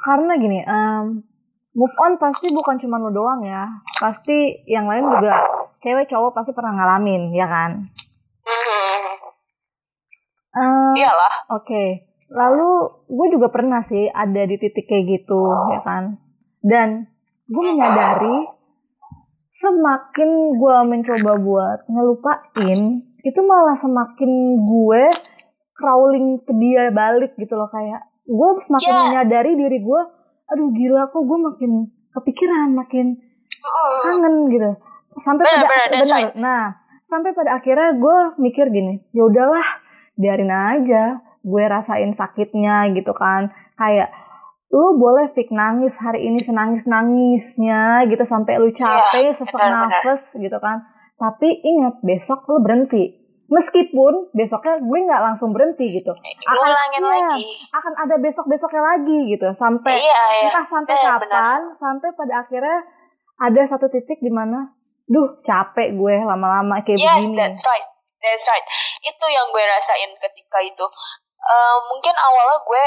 karena 0.00 0.36
gini, 0.36 0.60
em, 0.60 1.24
move 1.72 1.96
on 2.04 2.20
pasti 2.20 2.52
bukan 2.52 2.76
cuma 2.80 3.00
lu 3.00 3.12
doang 3.12 3.40
ya. 3.44 3.64
Pasti 3.96 4.64
yang 4.68 4.88
lain 4.88 5.08
juga 5.08 5.40
cewek 5.80 6.08
cowok 6.08 6.36
pasti 6.36 6.52
pernah 6.56 6.72
ngalamin, 6.76 7.32
ya 7.36 7.46
kan? 7.48 7.70
Em, 10.50 10.92
iyalah 10.98 11.34
Oke. 11.54 12.09
Lalu 12.30 12.70
gue 13.10 13.26
juga 13.34 13.50
pernah 13.50 13.82
sih 13.82 14.06
ada 14.06 14.42
di 14.46 14.54
titik 14.54 14.86
kayak 14.86 15.04
gitu, 15.06 15.42
ya 15.74 15.80
kan? 15.82 16.14
Dan 16.62 17.10
gue 17.50 17.64
menyadari 17.74 18.46
semakin 19.50 20.30
gue 20.54 20.76
mencoba 20.86 21.32
buat 21.42 21.78
ngelupain, 21.90 22.80
itu 23.20 23.40
malah 23.42 23.74
semakin 23.74 24.30
gue 24.62 25.02
crawling 25.74 26.38
ke 26.46 26.52
dia 26.54 26.88
balik 26.94 27.34
gitu 27.34 27.58
loh 27.58 27.66
kayak 27.68 28.06
gue 28.24 28.48
semakin 28.62 28.92
Ya. 28.94 29.00
menyadari 29.10 29.58
diri 29.58 29.82
gue, 29.82 30.02
aduh 30.46 30.70
gila 30.70 31.10
kok 31.10 31.26
gue 31.26 31.38
makin 31.40 31.72
kepikiran, 32.14 32.70
makin 32.72 33.18
kangen 34.06 34.34
gitu. 34.48 34.70
Sampai 35.18 35.50
Benar, 35.50 35.66
pada 35.66 35.66
benar, 35.66 35.88
that's 35.90 36.10
benar. 36.14 36.30
Nah, 36.38 36.62
sampai 37.10 37.34
pada 37.34 37.58
akhirnya 37.58 37.90
gue 37.98 38.18
mikir 38.38 38.70
gini, 38.70 39.02
ya 39.10 39.26
udahlah, 39.26 39.66
biarin 40.14 40.54
aja 40.54 41.18
gue 41.40 41.64
rasain 41.66 42.12
sakitnya 42.12 42.90
gitu 42.92 43.12
kan. 43.16 43.52
Kayak 43.76 44.12
lu 44.70 44.94
boleh 44.96 45.26
fik 45.26 45.50
nangis 45.50 45.98
hari 45.98 46.30
ini 46.30 46.38
senangis 46.38 46.86
nangisnya 46.86 48.06
gitu 48.06 48.22
sampai 48.22 48.62
lu 48.62 48.70
capek 48.70 49.34
sesak 49.34 49.58
benar, 49.58 49.90
benar. 49.90 50.02
nafas 50.04 50.22
gitu 50.36 50.58
kan. 50.62 50.86
Tapi 51.18 51.48
ingat 51.60 52.00
besok 52.00 52.46
lu 52.48 52.62
berhenti. 52.62 53.18
Meskipun 53.50 54.30
besoknya 54.30 54.78
gue 54.78 54.98
nggak 55.10 55.22
langsung 55.26 55.50
berhenti 55.50 55.90
gitu. 55.90 56.14
Akan- 56.14 56.70
iya, 56.70 57.02
lagi 57.02 57.44
akan 57.74 57.92
ada 57.96 58.16
besok-besoknya 58.18 58.82
lagi 58.82 59.18
gitu 59.30 59.48
sampai 59.54 59.94
iya 59.98 60.22
iya 60.38 60.50
entah 60.50 60.66
sampai 60.66 60.94
benar, 60.94 61.18
kapan 61.22 61.60
sampai 61.78 62.08
pada 62.14 62.34
akhirnya 62.46 62.78
ada 63.40 63.62
satu 63.66 63.86
titik 63.88 64.20
di 64.20 64.30
mana 64.30 64.70
duh 65.10 65.34
capek 65.42 65.96
gue 65.96 66.14
lama-lama 66.22 66.78
kayak 66.86 66.98
yes 67.00 67.26
begini 67.26 67.36
that's 67.38 67.62
right 67.66 67.86
that's 68.20 68.46
right 68.46 68.66
itu 69.02 69.26
yang 69.26 69.46
gue 69.50 69.64
rasain 69.64 70.10
ketika 70.14 70.58
itu 70.62 70.86
Eh, 71.50 71.76
mungkin 71.90 72.14
awalnya 72.14 72.58
gue 72.62 72.84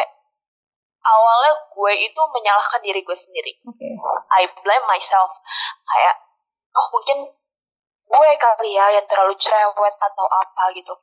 awalnya 1.03 1.51
gue 1.67 1.93
itu 1.99 2.21
menyalahkan 2.31 2.79
diri 2.79 3.03
gue 3.03 3.17
sendiri. 3.17 3.59
Oke. 3.67 3.87
I 4.39 4.47
blame 4.63 4.87
myself. 4.87 5.35
Kayak 5.83 6.15
oh 6.71 6.87
mungkin 6.95 7.27
gue 8.03 8.29
kali 8.39 8.71
ya 8.71 8.87
yang 8.95 9.07
terlalu 9.11 9.35
cerewet 9.35 9.95
atau 9.99 10.25
apa 10.31 10.71
gitu. 10.71 10.95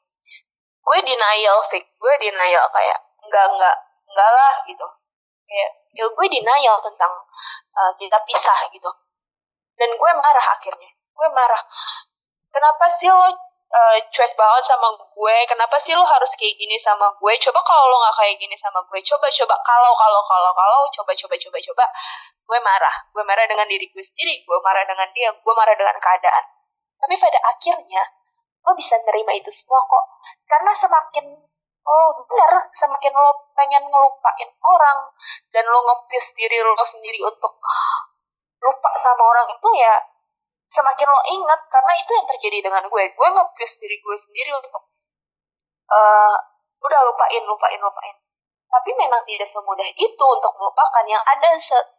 Gue 0.81 0.99
denial 1.05 1.61
fake 1.69 2.00
gue 2.00 2.14
denial. 2.17 2.64
Kayak 2.73 2.99
enggak 3.29 3.45
enggak 3.52 3.76
enggak 4.09 4.31
lah 4.33 4.55
gitu. 4.64 4.87
Kayak 5.45 5.71
ya 5.93 6.05
gue 6.09 6.26
denial 6.33 6.76
tentang 6.81 7.12
uh, 7.76 7.93
kita 8.00 8.17
pisah 8.25 8.73
gitu. 8.73 8.88
Dan 9.76 9.93
gue 10.00 10.11
marah 10.17 10.47
akhirnya. 10.57 10.88
Gue 11.12 11.29
marah 11.37 11.61
kenapa 12.49 12.88
sih 12.88 13.12
lo 13.12 13.50
uh, 13.71 13.97
cuek 14.11 14.33
banget 14.35 14.65
sama 14.67 14.89
gue. 14.99 15.37
Kenapa 15.47 15.77
sih 15.79 15.95
lo 15.95 16.03
harus 16.03 16.35
kayak 16.35 16.59
gini 16.59 16.77
sama 16.77 17.07
gue? 17.15 17.33
Coba 17.39 17.61
kalau 17.62 17.91
lo 17.91 17.97
nggak 18.03 18.17
kayak 18.19 18.37
gini 18.39 18.57
sama 18.59 18.83
gue 18.87 19.00
coba 19.03 19.27
coba 19.31 19.57
kalau 19.62 19.93
kalau 19.95 20.23
kalau 20.27 20.50
kalau 20.53 20.83
coba 20.91 21.12
coba 21.15 21.35
coba 21.39 21.59
coba. 21.59 21.85
Gue 22.47 22.59
marah. 22.59 22.95
Gue 23.15 23.23
marah 23.23 23.47
dengan 23.47 23.67
diri 23.71 23.87
gue 23.91 24.03
sendiri. 24.03 24.43
Gue 24.43 24.59
marah 24.61 24.83
dengan 24.83 25.09
dia. 25.15 25.31
Gue 25.35 25.55
marah 25.55 25.75
dengan 25.79 25.97
keadaan. 25.97 26.45
Tapi 27.00 27.15
pada 27.17 27.39
akhirnya 27.47 28.03
lo 28.61 28.77
bisa 28.77 28.99
nerima 29.07 29.33
itu 29.39 29.49
semua 29.49 29.81
kok. 29.81 30.05
Karena 30.45 30.73
semakin 30.75 31.27
lo 31.81 32.23
bener 32.23 32.71
semakin 32.71 33.12
lo 33.17 33.50
pengen 33.57 33.83
ngelupain 33.89 34.50
orang 34.62 34.99
dan 35.50 35.65
lo 35.65 35.81
ngepush 35.81 36.37
diri 36.37 36.61
lo 36.61 36.77
sendiri 36.85 37.19
untuk 37.25 37.57
lupa 38.61 38.91
sama 39.00 39.25
orang 39.25 39.49
itu 39.49 39.69
ya 39.81 39.97
semakin 40.71 41.07
lo 41.11 41.21
ingat 41.35 41.61
karena 41.67 41.93
itu 41.99 42.11
yang 42.15 42.27
terjadi 42.31 42.59
dengan 42.62 42.83
gue. 42.87 43.05
Gue 43.11 43.29
ngepush 43.35 43.75
diri 43.83 43.99
gue 43.99 44.17
sendiri 44.17 44.50
untuk 44.55 44.87
eh 45.91 46.37
udah 46.81 47.00
lupain 47.11 47.43
lupain 47.43 47.81
lupain. 47.83 48.17
Tapi 48.71 48.91
memang 48.95 49.27
tidak 49.27 49.50
semudah 49.50 49.89
itu 49.99 50.25
untuk 50.25 50.53
melupakan. 50.55 51.03
Yang 51.03 51.25
ada 51.27 51.50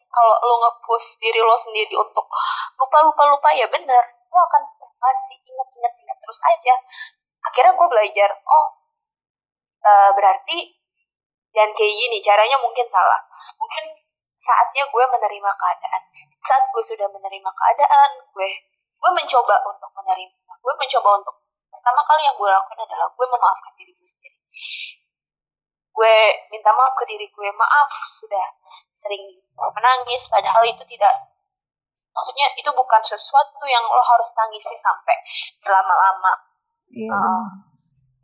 kalau 0.07 0.35
lo 0.39 0.55
ngepush 0.63 1.19
diri 1.19 1.43
lo 1.43 1.55
sendiri 1.59 1.91
untuk 1.99 2.25
lupa 2.79 2.97
lupa 3.03 3.23
lupa 3.27 3.49
ya 3.51 3.67
bener 3.67 4.03
lo 4.31 4.39
akan 4.39 4.63
masih 4.79 5.35
ingat 5.43 5.67
ingat 5.75 5.93
ingat 5.99 6.17
terus 6.23 6.39
aja. 6.47 6.73
Akhirnya 7.43 7.75
gue 7.75 7.87
belajar 7.91 8.29
oh 8.39 8.67
eh, 9.83 10.11
berarti 10.15 10.79
dan 11.51 11.75
kayak 11.75 11.93
gini 11.99 12.17
caranya 12.23 12.55
mungkin 12.63 12.87
salah. 12.87 13.19
Mungkin 13.59 13.83
saatnya 14.41 14.83
gue 14.89 15.05
menerima 15.05 15.51
keadaan. 15.53 16.01
Saat 16.41 16.63
gue 16.73 16.83
sudah 16.83 17.07
menerima 17.13 17.49
keadaan 17.53 18.09
gue 18.33 18.49
gue 19.01 19.11
mencoba 19.13 19.55
untuk 19.69 19.91
menerima. 19.93 20.53
Gue 20.61 20.73
mencoba 20.77 21.09
untuk 21.21 21.35
pertama 21.69 22.01
kali 22.05 22.21
yang 22.25 22.35
gue 22.37 22.49
lakukan 22.49 22.79
adalah 22.81 23.07
gue 23.13 23.25
memaafkan 23.29 23.73
diri 23.77 23.93
gue 23.93 24.07
sendiri. 24.09 24.37
Gue 25.93 26.15
minta 26.49 26.73
maaf 26.73 26.97
ke 26.97 27.05
diri 27.05 27.29
gue 27.29 27.49
maaf 27.53 27.89
sudah 27.93 28.47
sering 28.89 29.21
menangis 29.53 30.25
padahal 30.25 30.65
itu 30.65 30.81
tidak 30.89 31.13
maksudnya 32.11 32.47
itu 32.57 32.69
bukan 32.73 33.01
sesuatu 33.05 33.63
yang 33.69 33.85
lo 33.85 34.03
harus 34.03 34.29
tangisi 34.33 34.73
sampai 34.73 35.15
berlama-lama. 35.61 36.33
Iya. 36.91 37.13
uh, 37.13 37.45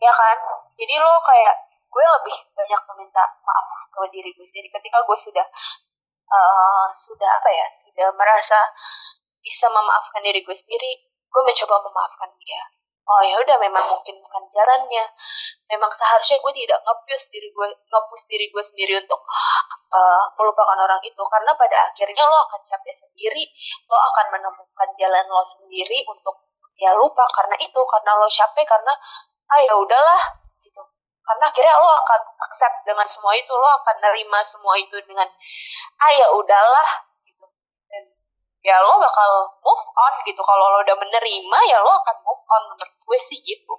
ya 0.01 0.11
kan? 0.11 0.37
Jadi 0.75 0.93
lo 0.97 1.13
kayak 1.23 1.55
gue 1.87 2.05
lebih 2.19 2.37
banyak 2.53 2.81
meminta 2.93 3.23
maaf 3.41 3.69
ke 3.89 4.01
diri 4.11 4.29
gue 4.35 4.45
sendiri 4.45 4.69
ketika 4.69 5.01
gue 5.01 5.17
sudah 5.17 5.45
uh, 6.27 6.87
sudah 6.91 7.29
apa 7.39 7.49
ya 7.49 7.67
sudah 7.71 8.07
merasa 8.15 8.59
bisa 9.39 9.71
memaafkan 9.71 10.21
diri 10.23 10.43
gue 10.43 10.55
sendiri 10.55 11.07
gue 11.27 11.41
mencoba 11.43 11.75
memaafkan 11.83 12.31
dia. 12.41 12.63
Oh 13.07 13.23
ya 13.23 13.39
udah 13.39 13.55
memang 13.55 13.87
mungkin 13.87 14.19
bukan 14.19 14.43
jalannya 14.51 15.05
memang 15.71 15.87
seharusnya 15.95 16.43
gue 16.43 16.53
tidak 16.59 16.79
ngepus 16.83 17.31
diri 17.31 17.47
gue 17.55 17.67
ngepus 17.71 18.21
diri 18.27 18.51
gue 18.51 18.63
sendiri 18.63 18.99
untuk 18.99 19.23
uh, 19.95 20.23
melupakan 20.35 20.75
orang 20.75 20.99
itu. 21.07 21.21
Karena 21.23 21.55
pada 21.55 21.87
akhirnya 21.87 22.23
lo 22.27 22.37
akan 22.51 22.61
capek 22.67 22.95
sendiri 22.95 23.43
lo 23.87 23.95
akan 23.95 24.25
menemukan 24.35 24.89
jalan 24.99 25.25
lo 25.31 25.43
sendiri 25.43 26.03
untuk 26.03 26.35
ya 26.75 26.91
lupa 26.99 27.23
karena 27.31 27.55
itu 27.63 27.79
karena 27.87 28.11
lo 28.19 28.27
capek 28.27 28.65
karena 28.67 28.93
ah 29.47 29.59
ya 29.63 29.73
udahlah 29.79 30.21
gitu 30.59 30.83
karena 31.27 31.43
akhirnya 31.51 31.75
lo 31.75 31.91
akan 31.91 32.21
accept 32.39 32.77
dengan 32.87 33.03
semua 33.03 33.35
itu 33.35 33.51
lo 33.51 33.69
akan 33.83 33.95
nerima 33.99 34.39
semua 34.47 34.79
itu 34.79 34.95
dengan 35.03 35.27
ah 35.99 36.11
ya 36.15 36.27
udahlah 36.31 36.89
gitu. 37.27 37.45
Dan 37.91 38.03
ya 38.63 38.79
lo 38.79 38.95
bakal 38.95 39.59
move 39.59 39.85
on 39.91 40.13
gitu. 40.23 40.39
Kalau 40.39 40.65
lo 40.71 40.79
udah 40.87 40.95
menerima 40.95 41.57
ya 41.67 41.83
lo 41.83 41.91
akan 41.99 42.17
move 42.23 42.43
on 42.47 42.63
menurut 42.71 42.95
gue 42.95 43.19
sih 43.19 43.39
gitu. 43.43 43.75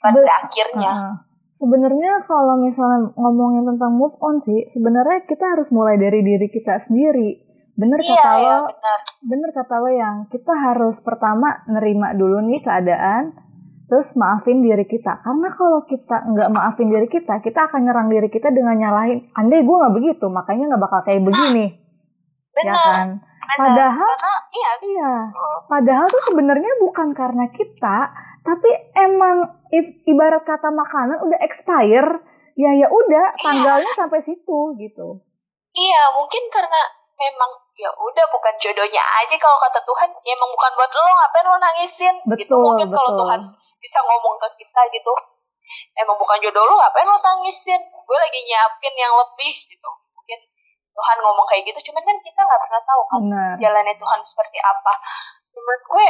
Pada 0.00 0.16
Sebe- 0.16 0.32
akhirnya. 0.32 0.92
Heeh. 0.96 1.14
Sebenarnya 1.56 2.20
kalau 2.28 2.60
misalnya 2.60 3.16
ngomongin 3.16 3.64
tentang 3.64 3.96
move 3.96 4.12
on 4.20 4.36
sih, 4.36 4.68
sebenarnya 4.68 5.24
kita 5.24 5.56
harus 5.56 5.72
mulai 5.72 5.96
dari 5.96 6.20
diri 6.20 6.52
kita 6.52 6.76
sendiri. 6.84 7.40
Bener 7.76 8.00
iya 8.00 8.20
kata 8.20 8.36
lo, 8.40 8.56
benar. 8.72 8.98
bener 9.24 9.50
kata 9.52 9.74
lo 9.80 9.90
yang 9.92 10.16
kita 10.28 10.52
harus 10.52 11.00
pertama 11.00 11.64
nerima 11.68 12.12
dulu 12.12 12.44
nih 12.44 12.60
keadaan, 12.60 13.36
terus 13.86 14.18
maafin 14.18 14.60
diri 14.60 14.82
kita. 14.84 15.22
Karena 15.22 15.48
kalau 15.54 15.86
kita 15.86 16.26
nggak 16.26 16.50
maafin 16.50 16.90
diri 16.90 17.06
kita, 17.06 17.38
kita 17.38 17.70
akan 17.70 17.86
nyerang 17.86 18.10
diri 18.10 18.26
kita 18.26 18.50
dengan 18.50 18.74
nyalahin. 18.74 19.30
Andai 19.32 19.62
gue 19.62 19.76
nggak 19.78 19.94
begitu, 19.94 20.26
makanya 20.26 20.74
nggak 20.74 20.82
bakal 20.82 21.00
kayak 21.06 21.22
begini, 21.22 21.66
ya 21.70 22.54
benar 22.54 22.76
kan? 22.76 23.08
benar 23.22 23.56
Padahal 23.56 24.10
karena 24.10 24.34
iya 24.50 24.70
Iya, 24.76 25.14
padahal 25.70 26.06
tuh 26.10 26.22
sebenarnya 26.26 26.72
bukan 26.82 27.14
karena 27.14 27.46
kita, 27.54 28.10
tapi 28.42 28.70
emang 28.98 29.38
if, 29.70 29.86
ibarat 30.02 30.42
kata 30.42 30.74
makanan 30.74 31.22
udah 31.22 31.38
expire, 31.46 32.26
ya 32.58 32.74
ya 32.74 32.90
udah 32.90 33.26
Iya. 33.32 33.42
tanggalnya 33.46 33.92
sampai 33.94 34.18
situ 34.18 34.58
gitu. 34.82 35.22
Iya, 35.70 36.02
mungkin 36.10 36.42
karena 36.50 36.80
memang 37.14 37.50
ya 37.78 37.88
udah 37.92 38.26
bukan 38.34 38.54
jodohnya 38.58 39.02
aja 39.22 39.36
kalau 39.38 39.58
kata 39.62 39.78
Tuhan, 39.78 40.08
ya 40.26 40.32
emang 40.34 40.50
bukan 40.50 40.72
buat 40.74 40.90
lo 40.90 41.02
ngapain 41.06 41.46
lo 41.46 41.56
nangisin 41.56 42.14
gitu. 42.34 42.50
Betul, 42.50 42.60
Mungkin 42.66 42.88
kalau 42.90 43.10
betul. 43.14 43.20
Tuhan 43.22 43.40
bisa 43.86 44.02
ngomong 44.02 44.34
ke 44.42 44.48
kita 44.58 44.82
gitu, 44.90 45.14
emang 45.94 46.18
bukan 46.18 46.42
jodoh 46.42 46.66
lo 46.66 46.74
ngapain 46.82 47.06
lo 47.06 47.14
tangisin? 47.22 47.78
Gue 47.86 48.18
lagi 48.18 48.42
nyiapin 48.42 48.94
yang 48.98 49.14
lebih 49.14 49.54
gitu. 49.54 49.90
Mungkin 50.10 50.38
Tuhan 50.90 51.16
ngomong 51.22 51.46
kayak 51.46 51.62
gitu, 51.70 51.78
cuman 51.92 52.02
kan 52.02 52.18
kita 52.18 52.40
nggak 52.42 52.60
pernah 52.66 52.82
tahu 52.82 53.02
kan 53.06 53.20
Benar. 53.22 53.54
jalannya 53.62 53.94
Tuhan 53.94 54.20
seperti 54.26 54.58
apa. 54.58 54.92
Menurut 55.54 55.82
gue, 55.86 56.06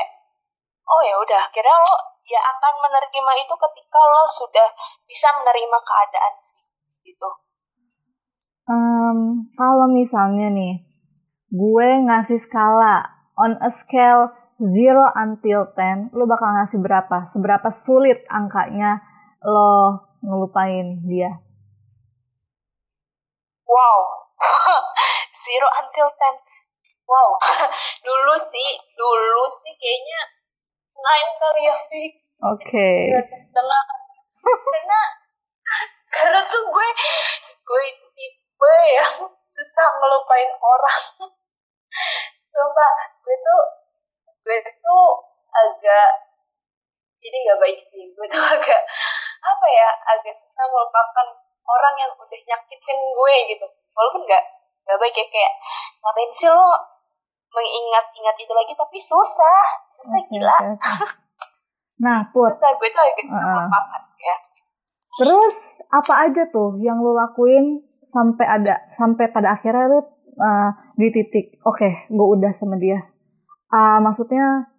oh 0.89 1.03
ya 1.05 1.15
udah, 1.21 1.41
akhirnya 1.53 1.77
lo 1.77 1.95
ya 2.25 2.41
akan 2.41 2.75
menerima 2.81 3.33
itu 3.45 3.55
ketika 3.55 4.01
lo 4.01 4.25
sudah 4.25 4.69
bisa 5.05 5.29
menerima 5.37 5.79
keadaan 5.85 6.35
sih 6.41 6.73
gitu. 7.05 7.29
Em, 8.67 9.47
kalau 9.55 9.87
misalnya 9.87 10.51
nih, 10.51 10.83
gue 11.53 11.89
ngasih 12.09 12.41
skala 12.41 13.07
on 13.39 13.55
a 13.63 13.71
scale 13.71 14.33
0 14.57 15.21
until 15.21 15.69
10, 15.77 16.17
lo 16.17 16.25
bakal 16.25 16.49
ngasih 16.57 16.81
berapa? 16.81 17.29
Seberapa 17.29 17.69
sulit 17.69 18.25
angkanya 18.33 19.05
lo 19.45 20.01
ngelupain 20.25 21.05
dia? 21.05 21.45
Wow. 23.69 23.99
Zero 25.45 25.69
until 25.85 26.09
ten. 26.17 26.35
Wow. 27.05 27.37
dulu 28.07 28.35
sih, 28.41 28.71
dulu 28.97 29.45
sih 29.53 29.75
kayaknya 29.77 30.21
nine 30.97 31.31
kali 31.37 31.63
ya, 31.69 31.77
Fik. 31.77 32.13
Oke. 32.57 32.91
Setengah. 33.37 33.85
karena, 34.73 35.01
karena 36.09 36.41
tuh 36.49 36.63
gue, 36.65 36.89
gue 37.61 37.83
itu 37.93 38.07
tipe 38.17 38.75
yang 38.97 39.15
susah 39.53 39.89
ngelupain 40.01 40.51
orang. 40.59 41.03
Sumpah, 42.51 42.93
gue 43.21 43.37
tuh, 43.37 43.63
gue 44.47 44.57
tuh 44.63 45.07
agak, 45.51 46.09
ini 47.19 47.37
gak 47.51 47.59
baik 47.59 47.75
sih. 47.75 48.15
Gue 48.15 48.27
tuh 48.31 48.39
agak, 48.55 48.81
apa 49.43 49.67
ya, 49.67 49.89
agak 50.15 50.35
susah 50.39 50.71
melupakan 50.71 51.27
orang 51.67 51.95
yang 51.99 52.11
udah 52.15 52.41
nyakitin 52.47 52.99
gue 53.11 53.35
gitu. 53.51 53.67
Walaupun 53.91 54.23
gak, 54.23 54.45
gak 54.87 54.99
baik 55.03 55.15
ya, 55.19 55.27
kayak, 55.27 55.53
ngapain 55.99 56.31
sih 56.31 56.47
lo 56.47 56.71
mengingat-ingat 57.51 58.37
itu 58.39 58.53
lagi, 58.55 58.73
tapi 58.79 58.99
susah. 59.03 59.61
Susah 59.91 60.19
Oke, 60.23 60.31
gila. 60.31 60.57
oke. 60.79 61.07
Nah, 61.97 62.29
Put, 62.31 62.53
Susah, 62.55 62.77
gue 62.77 62.89
tuh 62.93 63.01
agak 63.03 63.25
susah 63.27 63.41
Uh-uh. 63.43 63.57
melupakan 63.67 64.03
ya. 64.21 64.37
Terus 65.17 65.57
apa 65.89 66.29
aja 66.29 66.43
tuh 66.53 66.77
yang 66.85 67.01
lu 67.01 67.17
lakuin 67.17 67.81
sampai 68.05 68.45
ada 68.45 68.85
sampai 68.93 69.33
pada 69.33 69.57
akhirnya 69.57 69.89
lu 69.89 70.05
uh, 70.37 70.71
di 70.93 71.09
titik 71.09 71.57
oke 71.65 71.89
gue 72.13 72.27
udah 72.37 72.53
sama 72.53 72.77
dia. 72.77 73.01
Ah 73.67 73.99
maksudnya 73.99 74.71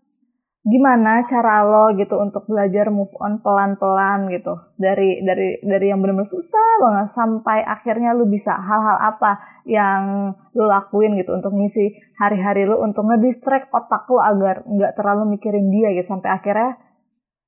gimana 0.67 1.23
cara 1.23 1.63
lo 1.63 1.95
gitu 1.95 2.19
untuk 2.19 2.43
belajar 2.43 2.91
move 2.91 3.11
on 3.23 3.39
pelan-pelan 3.39 4.27
gitu? 4.31 4.51
Dari 4.75 5.23
dari 5.23 5.63
dari 5.63 5.85
yang 5.91 6.03
benar-benar 6.03 6.27
susah 6.27 6.69
banget 6.83 7.07
sampai 7.11 7.63
akhirnya 7.63 8.11
lu 8.11 8.27
bisa 8.27 8.51
hal-hal 8.51 8.99
apa 8.99 9.63
yang 9.63 10.31
lu 10.51 10.67
lakuin 10.67 11.15
gitu 11.15 11.35
untuk 11.35 11.55
ngisi 11.55 11.95
hari-hari 12.19 12.67
lu 12.67 12.79
untuk 12.83 13.07
ngedistract 13.07 13.71
otak 13.71 14.07
lu 14.11 14.19
agar 14.19 14.67
nggak 14.67 14.95
terlalu 14.99 15.39
mikirin 15.39 15.71
dia 15.71 15.91
gitu. 15.95 16.07
Sampai 16.15 16.35
akhirnya 16.35 16.75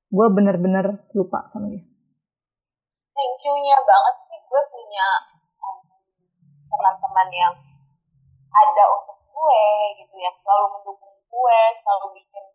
gue 0.10 0.28
bener-bener 0.32 1.06
lupa 1.12 1.48
sama 1.52 1.68
dia. 1.72 1.84
Thank 3.16 3.44
you-nya 3.44 3.78
banget 3.84 4.16
sih. 4.16 4.40
Gue 4.48 4.64
punya 4.72 5.08
teman-teman 6.72 7.28
yang 7.36 7.54
ada 8.50 8.84
untuk 8.96 9.18
gue 9.28 9.64
gitu 10.00 10.16
yang 10.24 10.36
selalu 10.40 10.66
mendukung 10.80 11.09
gue, 11.30 11.60
selalu 11.78 12.08
bikin 12.18 12.46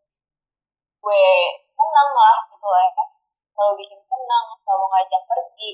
gue 1.01 1.27
senang 1.75 2.11
lah 2.13 2.37
gitu 2.51 2.67
lah 2.67 2.83
ya. 2.91 3.05
Selalu 3.55 3.73
bikin 3.87 4.01
senang, 4.03 4.45
selalu 4.63 4.85
ngajak 4.91 5.23
pergi. 5.31 5.71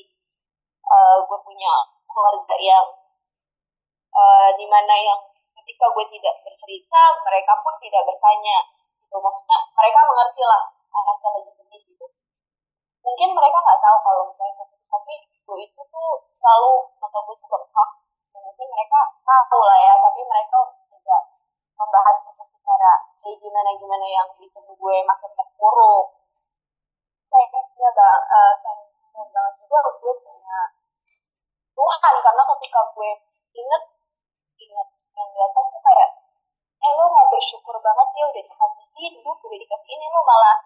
Eh, 0.84 1.16
gue 1.24 1.38
punya 1.40 1.72
keluarga 2.06 2.56
yang 2.60 2.86
eh, 4.12 4.50
di 4.60 4.66
mana 4.68 4.94
yang 5.00 5.20
ketika 5.60 5.86
gue 5.96 6.04
tidak 6.12 6.34
bercerita, 6.44 7.02
mereka 7.24 7.52
pun 7.64 7.74
tidak 7.80 8.02
bertanya. 8.04 8.58
Gitu. 9.00 9.16
Maksudnya 9.16 9.58
mereka 9.74 10.00
mengerti 10.06 10.42
lah 10.44 10.62
anaknya 10.90 11.28
lagi 11.38 11.50
sedih 11.54 11.82
gitu 11.86 12.06
mungkin 13.00 13.28
mereka 13.32 13.58
nggak 13.64 13.80
tahu 13.80 13.96
kalau 14.04 14.22
misalnya 14.28 14.54
putus 14.60 14.88
tapi 14.90 15.14
gue 15.24 15.56
itu 15.64 15.80
tuh 15.80 16.10
selalu 16.36 16.74
atau 17.00 17.20
gue 17.24 17.36
tuh 17.40 17.48
mungkin 18.40 18.66
mereka 18.70 19.00
tahu 19.24 19.60
lah 19.64 19.78
ya 19.80 19.94
tapi 19.98 20.20
mereka 20.24 20.56
tidak 20.92 21.22
membahas 21.74 22.16
itu 22.28 22.42
secara 22.44 22.92
kayak 23.50 23.66
gimana 23.66 23.70
gimana 23.82 24.06
yang 24.06 24.28
bikin 24.38 24.62
gue 24.62 24.96
makin 25.02 25.30
terpuruk. 25.34 26.06
Thanksnya 27.26 27.90
bang 27.90 28.22
uh, 28.30 28.54
thanksnya 28.62 29.22
banget 29.26 29.54
juga 29.58 29.78
gue 29.98 30.14
punya 30.22 30.58
Tuhan 31.74 32.14
karena 32.22 32.42
ketika 32.54 32.80
gue 32.94 33.10
inget 33.58 33.82
inget 34.54 34.88
yang 35.18 35.28
di 35.34 35.40
atas 35.42 35.66
tuh 35.74 35.82
kayak 35.82 36.10
eh 36.80 36.92
lo 36.94 37.04
nggak 37.10 37.28
bersyukur 37.34 37.74
banget 37.82 38.08
ya 38.14 38.24
udah 38.30 38.42
dikasih 38.46 38.86
hidup 38.94 39.36
udah 39.42 39.58
dikasih 39.58 39.90
ini 39.98 40.06
lo 40.14 40.20
malah 40.22 40.56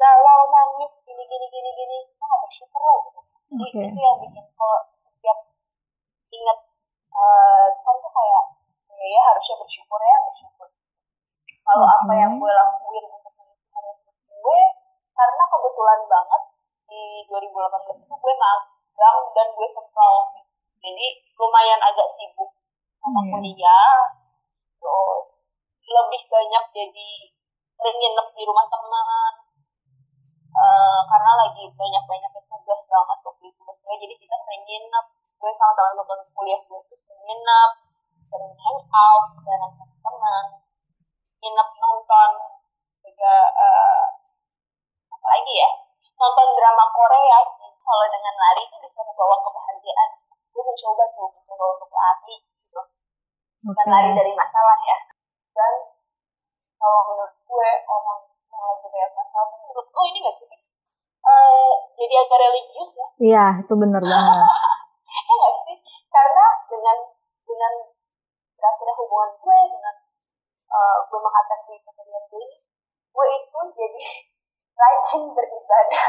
galau 0.00 0.40
nangis 0.48 1.04
gini 1.04 1.24
gini 1.28 1.46
gini 1.52 1.70
gini. 1.76 1.98
Lo 2.16 2.24
gak 2.24 2.40
bersyukur 2.48 2.80
lo 2.80 2.94
gitu 3.04 3.20
Jadi 3.52 3.64
Oke. 3.68 3.84
itu 3.84 3.98
yang 4.00 4.16
bikin 4.24 4.44
kalau 4.56 4.80
setiap 5.04 5.38
inget 6.32 6.58
eh 7.12 7.66
Tuhan 7.76 7.96
tuh 8.00 8.12
kayak 8.16 8.44
ya, 8.96 9.06
ya 9.12 9.22
harusnya 9.28 9.56
bersyukur 9.60 10.00
ya 10.00 10.16
bersyukur 10.24 10.59
kalau 11.70 11.86
Oke. 11.86 11.96
apa 12.02 12.12
yang 12.18 12.32
gue 12.34 12.50
lakuin 12.50 13.04
untuk 13.06 13.32
mengisi 13.38 13.70
gue 14.26 14.60
karena 15.14 15.42
kebetulan 15.46 16.00
banget 16.10 16.42
di 16.90 17.02
2018 17.30 18.02
itu 18.02 18.14
gue 18.18 18.34
magang 18.34 19.18
dan 19.30 19.46
gue 19.54 19.68
sempral 19.70 20.14
jadi 20.80 21.06
lumayan 21.38 21.78
agak 21.78 22.08
sibuk 22.10 22.50
sama 22.98 23.20
Iya. 23.22 23.30
kuliah. 23.36 23.96
Terus 24.80 25.24
lebih 25.84 26.22
banyak 26.26 26.64
jadi 26.72 27.10
sering 27.76 27.96
nginep 28.00 28.26
di 28.32 28.42
rumah 28.48 28.66
teman. 28.68 29.32
Uh, 30.50 31.00
karena 31.06 31.32
lagi 31.46 31.64
banyak 31.70 32.04
banyak 32.10 32.30
tugas 32.48 32.82
banget 32.90 33.18
waktu 33.22 33.44
itu. 33.44 33.60
Maksudnya 33.62 33.96
jadi 34.00 34.14
kita 34.18 34.36
sering 34.40 34.62
nginep. 34.66 35.06
Gue 35.40 35.52
sama 35.52 35.72
teman-teman 35.76 36.20
kuliah 36.32 36.60
gue 36.64 36.78
itu 36.80 36.94
sering 36.96 37.22
nginep 37.28 37.70
sering 38.30 38.54
hangout 38.54 39.24
bareng 39.42 39.74
teman 39.80 40.44
nginep 41.40 41.68
nonton 41.80 42.30
juga 43.00 43.34
uh, 43.56 44.04
apa 45.10 45.26
lagi 45.26 45.54
ya? 45.56 45.70
Nonton 46.20 46.48
drama 46.54 46.84
Korea 46.92 47.38
sih. 47.44 47.70
Kalau 47.80 48.06
dengan 48.12 48.34
lari 48.36 48.62
itu 48.68 48.76
bisa 48.78 49.00
membawa 49.02 49.36
kebahagiaan. 49.40 50.10
Gue 50.52 50.62
mencoba 50.62 51.04
tuh 51.16 51.28
mencoba 51.32 51.64
untuk 51.74 51.90
lari 51.90 52.36
gitu. 52.38 52.80
Bukan 53.66 53.86
okay. 53.88 53.92
lari 53.92 54.10
dari 54.14 54.32
masalah 54.36 54.78
ya. 54.84 54.98
Dan 55.56 55.72
kalau 56.76 57.00
menurut 57.12 57.34
gue 57.34 57.70
orang 57.88 58.20
yang 58.30 58.62
lagi 58.64 58.86
banyak 58.88 59.12
masalah 59.16 59.48
menurut 59.64 59.86
gue 59.88 60.04
ini 60.12 60.18
gak 60.24 60.36
sih 60.36 60.60
uh, 61.24 61.70
jadi 61.96 62.14
agak 62.24 62.38
religius 62.40 62.92
ya? 62.96 63.08
Iya 63.20 63.46
itu 63.64 63.74
bener 63.76 64.02
banget. 64.02 64.44
Ya 65.10 65.34
gak 65.36 65.56
sih? 65.66 65.76
Karena 66.06 66.46
dengan 66.70 66.96
dengan 67.42 67.72
berakhirnya 68.54 68.94
hubungan 68.94 69.30
gue 69.42 69.58
dengan 69.74 69.94
uh, 70.70 70.96
gue 71.10 71.20
mengatasi 71.20 71.74
kesedihan 71.82 72.24
gue 72.30 72.40
ini 72.40 72.56
gue 73.10 73.26
itu 73.26 73.58
jadi 73.74 74.00
rajin 74.80 75.22
beribadah. 75.36 76.06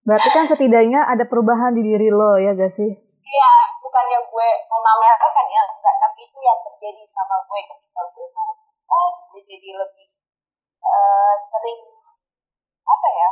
Berarti 0.00 0.28
kan 0.32 0.44
setidaknya 0.48 1.06
ada 1.06 1.28
perubahan 1.28 1.76
di 1.76 1.84
diri 1.84 2.10
lo 2.10 2.40
ya 2.40 2.56
gak 2.56 2.72
sih? 2.74 2.90
Iya 3.20 3.52
bukannya 3.90 4.18
gue 4.26 4.48
memamerkan 4.70 5.46
ya 5.50 5.62
enggak 5.66 5.96
tapi 5.98 6.22
itu 6.22 6.38
yang 6.42 6.58
terjadi 6.62 7.02
sama 7.10 7.42
gue 7.42 7.60
ketika 7.66 8.02
gue 8.10 8.26
mau 8.34 8.54
oh 8.86 9.10
gue 9.34 9.42
jadi 9.46 9.70
lebih 9.74 10.06
uh, 10.82 11.34
sering 11.38 11.80
apa 12.86 13.08
ya 13.18 13.30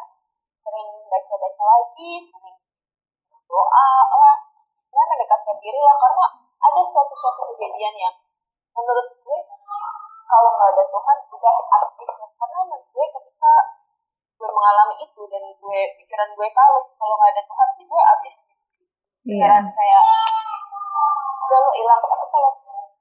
sering 0.62 0.88
baca-baca 1.06 1.62
lagi 1.62 2.10
sering 2.22 2.58
doa 3.46 3.90
lah 4.18 4.36
ya 4.90 5.02
mendekatkan 5.14 5.56
diri 5.62 5.78
lah 5.78 5.94
karena 5.94 6.26
ada 6.58 6.82
suatu-suatu 6.82 7.54
kejadian 7.54 7.94
yang 7.94 8.14
menurut 8.74 9.08
gue 9.14 9.38
kalau 10.28 10.50
nggak 10.52 10.70
ada 10.76 10.84
Tuhan 10.92 11.16
udah 11.32 11.54
artis 11.80 12.12
karena 12.36 12.60
gue 12.76 13.06
ketika 13.16 13.52
gue 14.36 14.50
mengalami 14.52 14.94
itu 15.00 15.22
dan 15.32 15.44
gue 15.56 15.80
pikiran 15.96 16.28
gue 16.36 16.48
kalut 16.52 16.86
kalau 17.00 17.14
nggak 17.16 17.32
ada 17.32 17.42
Tuhan 17.48 17.68
sih 17.72 17.84
gue 17.88 18.02
abis 18.12 18.36
pikiran 19.24 19.64
yeah. 19.64 19.72
kayak 19.72 20.02
udah 21.48 21.58
lo 21.64 21.70
hilang. 21.72 22.00
Tapi 22.04 22.26
kalau 22.28 22.50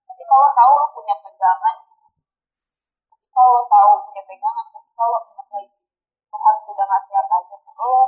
tapi 0.07 0.23
kalau 0.23 0.47
tahu 0.55 0.71
lo 0.71 0.87
punya 0.95 1.15
pegangan 1.19 1.75
tapi 3.11 3.27
kalau 3.27 3.61
tahu 3.67 3.91
punya 4.07 4.23
pegangan 4.23 4.65
tapi 4.71 4.89
kalau 4.95 5.19
ingat 5.27 5.47
lagi 5.51 5.75
Tuhan 6.31 6.55
sudah 6.63 6.85
ngasih 6.87 7.15
apa 7.19 7.33
aja 7.43 7.55
ke 7.59 7.71
lo 7.75 7.99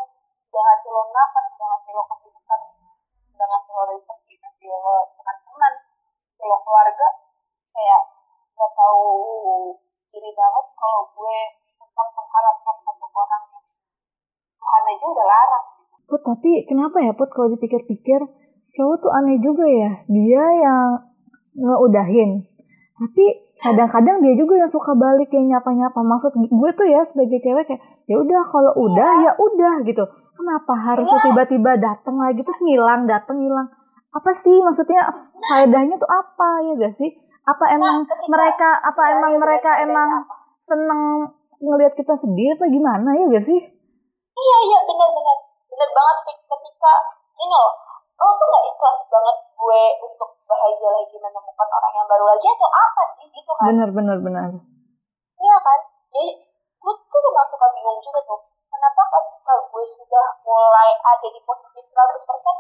sudah 0.47 0.61
ngasih 0.63 0.89
lo 0.95 1.01
nafas 1.11 1.45
sudah 1.53 1.67
ngasih 1.75 1.91
lo 1.91 2.03
kehidupan 2.07 2.59
sudah 3.35 3.45
ngasih 3.51 3.71
lo 3.75 3.83
rezeki 3.93 4.33
ngasih 4.39 4.67
lo 4.71 4.95
teman-teman 5.19 5.73
ngasih 6.31 6.45
lo 6.47 6.57
keluarga 6.63 7.07
kayak 7.75 8.01
gak 8.59 8.71
tahu 8.75 9.07
diri 10.11 10.31
banget 10.35 10.65
kalau 10.75 11.01
gue 11.15 11.37
tetap 11.79 12.07
mengharapkan 12.11 12.75
satu 12.83 13.05
orang 13.07 13.43
yang 13.55 13.65
Tuhan 14.59 14.81
aja 14.91 15.05
udah 15.07 15.27
larang 15.27 15.65
Put, 16.09 16.25
tapi 16.25 16.65
kenapa 16.65 17.05
ya 17.05 17.13
Put 17.13 17.29
kalau 17.29 17.53
dipikir-pikir 17.53 18.19
cowok 18.73 18.97
tuh 18.97 19.11
aneh 19.13 19.37
juga 19.37 19.65
ya. 19.69 19.91
Dia 20.09 20.43
yang 20.57 20.89
ngeudahin. 21.53 22.49
Tapi 22.97 23.25
kadang-kadang 23.61 24.19
dia 24.25 24.33
juga 24.33 24.57
yang 24.57 24.71
suka 24.71 24.97
balik 24.97 25.29
kayak 25.29 25.45
nyapa-nyapa. 25.53 26.01
Maksud 26.01 26.33
gue 26.33 26.71
tuh 26.73 26.87
ya 26.89 27.05
sebagai 27.05 27.37
cewek 27.39 27.63
kayak 27.69 27.81
ya 28.09 28.15
udah 28.17 28.41
kalau 28.49 28.73
udah 28.73 29.11
ya 29.21 29.31
udah 29.37 29.85
gitu. 29.85 30.03
Kenapa 30.33 30.73
harus 30.73 31.07
iya. 31.07 31.21
tiba-tiba 31.29 31.71
datang 31.77 32.17
lagi 32.17 32.41
terus 32.41 32.59
ngilang, 32.65 33.05
datang 33.05 33.37
ngilang. 33.39 33.69
Apa 34.09 34.33
sih 34.33 34.57
maksudnya 34.65 35.05
faedahnya 35.53 36.01
tuh 36.01 36.09
apa 36.09 36.49
ya 36.65 36.73
gak 36.81 36.95
sih? 36.97 37.13
Apa 37.49 37.65
nah, 37.65 37.75
emang 37.81 37.95
nah, 38.05 38.29
mereka 38.29 38.69
apa 38.77 39.03
emang 39.17 39.33
mereka 39.41 39.71
emang 39.81 40.09
seneng 40.61 41.25
ngelihat 41.57 41.97
kita 41.97 42.13
sedih 42.13 42.53
apa 42.53 42.69
gimana 42.69 43.09
ya 43.17 43.25
gak 43.25 43.45
sih? 43.49 43.59
Iya 44.37 44.57
iya 44.69 44.79
benar-benar 44.85 45.37
benar 45.65 45.89
banget 45.89 46.17
ketika 46.45 46.93
gini 47.33 47.55
loh 47.55 47.73
lo 48.19 48.31
tuh 48.35 48.47
gak 48.51 48.65
ikhlas 48.69 48.99
banget 49.09 49.37
gue 49.55 49.81
untuk 50.05 50.29
bahagia 50.45 50.89
lagi 50.91 51.15
menemukan 51.17 51.67
orang 51.71 51.93
yang 51.95 52.07
baru 52.07 52.25
lagi 52.29 52.47
atau 52.53 52.69
apa 52.69 53.01
sih? 53.17 53.25
Gitu 53.33 53.51
kan? 53.57 53.65
Benar 53.73 53.89
benar 53.97 54.17
benar 54.21 54.49
iya 55.39 55.55
kan? 55.57 55.79
Jadi 56.13 56.29
gue 56.79 56.93
tuh 57.09 57.21
memang 57.25 57.47
suka 57.47 57.67
bingung 57.73 57.99
juga 58.03 58.21
tuh. 58.27 58.41
Kenapa 58.69 59.01
ketika 59.09 59.53
gue 59.65 59.85
sudah 59.87 60.27
mulai 60.45 60.89
ada 61.01 61.27
di 61.33 61.41
posisi 61.41 61.81
100% 61.81 61.97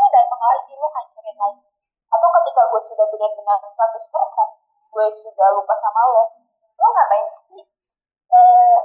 lo 0.01 0.07
datang 0.09 0.41
lagi 0.41 0.73
lo 0.73 0.87
hancurin 0.89 1.37
lagi? 1.37 1.67
Atau 2.09 2.29
ketika 2.41 2.61
gue 2.73 2.81
sudah 2.81 3.05
benar-benar 3.13 3.57
100% 3.61 4.68
gue 4.89 5.05
sudah 5.13 5.47
lupa 5.53 5.73
sama 5.77 6.01
lo 6.09 6.23
lo 6.79 6.87
ngapain 6.95 7.27
sih? 7.33 7.63
Eh, 8.29 8.79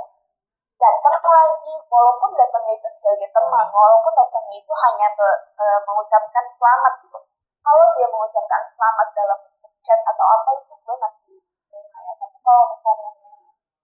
datang 0.74 1.16
lagi 1.22 1.72
walaupun 1.88 2.30
datangnya 2.34 2.74
itu 2.76 2.88
sebagai 2.90 3.28
teman 3.30 3.66
walaupun 3.70 4.12
datangnya 4.12 4.56
itu 4.58 4.72
hanya 4.74 5.08
be, 5.14 5.28
e, 5.56 5.64
mengucapkan 5.86 6.44
selamat 6.50 6.92
gitu. 7.06 7.18
Kalau 7.64 7.86
dia 7.96 8.08
mengucapkan 8.10 8.62
selamat 8.66 9.08
dalam 9.16 9.38
chat 9.84 10.00
atau 10.00 10.26
apa 10.26 10.50
itu 10.60 10.72
gue 10.80 10.96
masih 10.96 11.36
terima 11.68 12.12
tapi 12.16 12.38
kalau 12.40 12.64
misalnya 12.72 13.10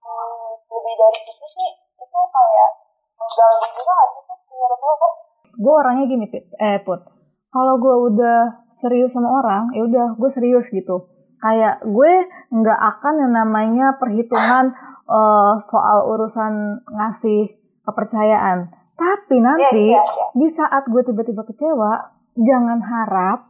hmm, 0.01 0.49
lebih 0.65 0.95
dari 0.97 1.19
itu 1.25 1.45
sih 1.45 1.69
itu 1.77 2.19
kayak 2.33 2.69
mengganggu 3.17 3.67
juga 3.69 3.91
gak 3.93 4.09
sih 4.17 4.21
menurut 4.49 4.79
lo 4.81 5.09
gue 5.51 5.73
orangnya 5.73 6.05
gini 6.09 6.25
eh 6.57 6.77
put. 6.81 7.01
Kalau 7.51 7.75
gue 7.77 7.95
udah 8.09 8.65
serius 8.71 9.13
sama 9.13 9.29
orang 9.29 9.69
ya 9.77 9.85
udah 9.85 10.17
gue 10.17 10.29
serius 10.31 10.71
gitu 10.73 11.05
kayak 11.41 11.81
gue 11.83 12.13
nggak 12.53 12.79
akan 12.79 13.13
yang 13.25 13.33
namanya 13.33 13.97
perhitungan 13.97 14.77
uh, 15.09 15.57
soal 15.57 16.07
urusan 16.13 16.85
ngasih 16.85 17.57
kepercayaan. 17.83 18.69
Tapi 18.93 19.41
nanti 19.41 19.97
yeah, 19.97 19.99
yeah, 19.99 20.05
yeah. 20.05 20.29
di 20.37 20.47
saat 20.53 20.85
gue 20.85 21.01
tiba-tiba 21.01 21.41
kecewa, 21.41 21.97
jangan 22.37 22.79
harap 22.85 23.49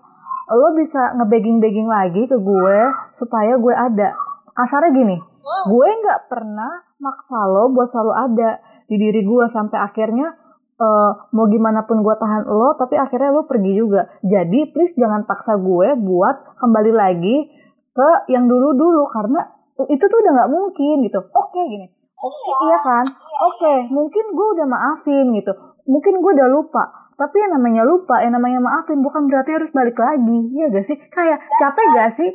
lo 0.51 0.75
bisa 0.75 1.15
ngebegging-begging 1.19 1.87
lagi 1.87 2.27
ke 2.27 2.39
gue 2.39 2.79
supaya 3.11 3.59
gue 3.59 3.75
ada. 3.75 4.15
Kasarnya 4.55 4.91
gini, 4.95 5.19
gue 5.67 5.87
nggak 6.03 6.31
pernah 6.31 6.87
maksa 6.99 7.47
lo 7.47 7.71
buat 7.75 7.87
selalu 7.91 8.13
ada 8.15 8.49
di 8.87 8.95
diri 8.99 9.23
gue 9.23 9.45
sampai 9.47 9.79
akhirnya 9.79 10.31
uh, 10.79 11.11
mau 11.31 11.47
gimana 11.47 11.83
pun 11.87 11.99
gue 12.03 12.15
tahan 12.15 12.47
lo, 12.47 12.75
tapi 12.75 12.95
akhirnya 12.95 13.31
lo 13.31 13.47
pergi 13.47 13.71
juga. 13.75 14.07
Jadi 14.23 14.71
please 14.71 14.95
jangan 14.95 15.23
paksa 15.27 15.59
gue 15.59 15.95
buat 15.99 16.59
kembali 16.59 16.91
lagi 16.95 17.60
ke 17.91 18.09
yang 18.31 18.47
dulu-dulu 18.47 19.03
karena 19.11 19.43
itu 19.87 20.03
tuh 20.05 20.17
udah 20.23 20.31
nggak 20.35 20.51
mungkin 20.51 21.03
gitu. 21.03 21.19
Oke 21.31 21.57
okay, 21.57 21.63
gini. 21.67 21.87
Oke, 22.21 22.37
okay, 22.37 22.53
iya. 22.53 22.65
iya 22.69 22.77
kan? 22.85 23.05
Iya, 23.09 23.17
iya. 23.17 23.37
Oke, 23.41 23.57
okay, 23.57 23.77
mungkin 23.89 24.25
gue 24.37 24.47
udah 24.53 24.67
maafin 24.69 25.25
gitu. 25.33 25.53
Mungkin 25.89 26.21
gue 26.21 26.31
udah 26.37 26.49
lupa. 26.53 26.83
Tapi 27.17 27.37
yang 27.41 27.57
namanya 27.57 27.81
lupa, 27.81 28.21
yang 28.21 28.37
namanya 28.37 28.61
maafin 28.61 29.01
bukan 29.01 29.25
berarti 29.25 29.57
harus 29.57 29.73
balik 29.73 29.97
lagi. 29.97 30.39
Iya 30.53 30.69
gak 30.69 30.85
sih? 30.85 30.97
Kayak 31.09 31.41
capek 31.57 31.85
gak 31.97 32.11
sih? 32.13 32.29